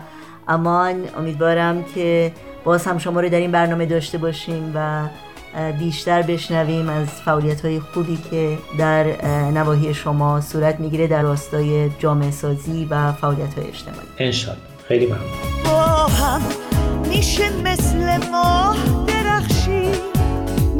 امان 0.47 1.03
امیدوارم 1.17 1.85
که 1.95 2.31
باز 2.63 2.85
هم 2.85 2.97
شما 2.97 3.19
رو 3.21 3.29
در 3.29 3.39
این 3.39 3.51
برنامه 3.51 3.85
داشته 3.85 4.17
باشیم 4.17 4.71
و 4.75 5.07
بیشتر 5.79 6.21
بشنویم 6.21 6.89
از 6.89 7.07
فعالیت 7.07 7.65
های 7.65 7.79
خوبی 7.79 8.17
که 8.31 8.57
در 8.77 9.25
نواحی 9.51 9.93
شما 9.93 10.41
صورت 10.41 10.79
می‌گیره 10.79 11.07
در 11.07 11.21
راستای 11.21 11.89
جامعه 11.99 12.31
سازی 12.31 12.87
و 12.89 13.11
فعالیت 13.11 13.53
های 13.53 13.67
اجتماعی. 13.67 14.07
انشالله. 14.17 14.61
خیلی 14.87 15.05
ممنون. 15.05 15.19
با 15.65 15.79
هم 16.07 16.41
میشه 17.09 17.49
مثل 17.63 18.17
ما 18.31 18.75
درخشی. 19.07 19.91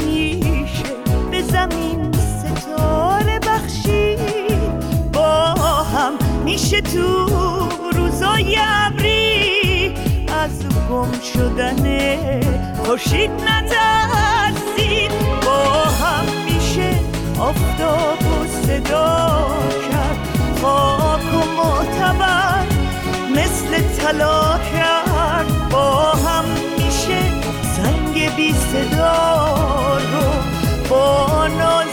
میشه 0.06 0.84
به 1.32 1.42
زمین 1.42 2.12
ستاره 2.12 3.40
بخشی. 3.40 4.16
با 5.14 5.54
هم 5.84 6.14
میشه 6.46 6.82
تو 6.82 7.30
روزای 7.96 8.58
ابری. 8.60 9.94
از 10.28 10.66
گم 10.90 11.12
شدن 11.34 11.84
خورشید 12.76 13.32
نترسید 13.32 14.19
طلا 24.10 24.60
کرد. 24.72 25.70
با 25.70 26.12
هم 26.12 26.46
میشه 26.78 27.22
زنگ 27.76 28.36
بی 28.36 28.54
صدا 28.54 29.98
رو 29.98 30.28
با 30.90 31.48
ناز 31.48 31.89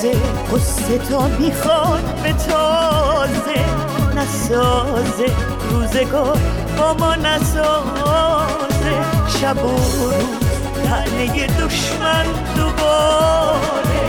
تازه 0.00 0.18
قصه 0.52 0.98
تا 0.98 1.28
می‌خواد 1.28 2.22
به 2.22 2.32
تازه. 2.32 3.60
نسازه 4.16 5.26
روزگار 5.70 6.38
با 6.78 6.94
ما 6.94 7.14
نسازه. 7.14 8.94
شب 9.40 9.64
و 9.64 9.68
روز 9.68 10.14
تنه 10.84 11.46
دشمن 11.46 12.26
دوباره. 12.56 14.00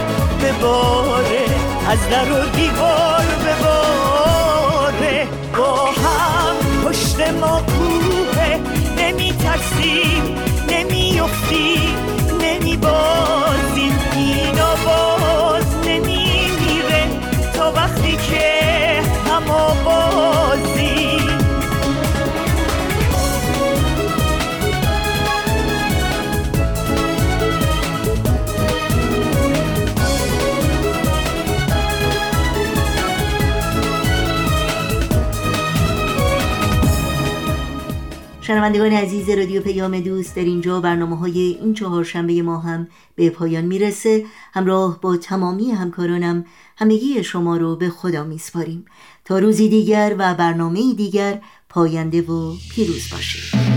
بباره 0.44 1.46
از 1.90 2.00
در 2.10 2.32
و 2.32 2.50
دیوار 2.56 3.26
بباره 3.46 5.28
با 5.58 5.86
هم 5.86 6.56
پشت 6.86 7.20
ما 7.42 7.62
کوه 7.62 8.60
نمی 8.98 9.34
ترسیم 9.34 10.36
نمی 10.70 11.20
افتیم 11.20 11.98
نمی 12.42 12.78
شنوندگان 38.52 38.92
عزیز 38.92 39.30
رادیو 39.30 39.62
پیام 39.62 40.00
دوست 40.00 40.36
در 40.36 40.42
اینجا 40.42 40.82
برنامه 40.82 41.18
های 41.18 41.40
این 41.62 41.74
چهارشنبه 41.74 42.42
ما 42.42 42.60
هم 42.60 42.88
به 43.16 43.30
پایان 43.30 43.66
می‌رسه. 43.66 44.26
همراه 44.54 45.02
با 45.02 45.18
تمامی 45.18 45.72
همکارانم 45.72 46.46
همگی 46.78 47.24
شما 47.24 47.58
رو 47.58 47.76
به 47.76 47.90
خدا 47.90 48.24
میسپاریم. 48.24 48.86
تا 49.26 49.40
روزی 49.40 49.70
دیگر 49.70 50.16
و 50.18 50.34
برنامه 50.34 50.94
دیگر 50.94 51.42
پاینده 51.70 52.22
و 52.22 52.54
پیروز 52.72 53.10
باشید. 53.12 53.71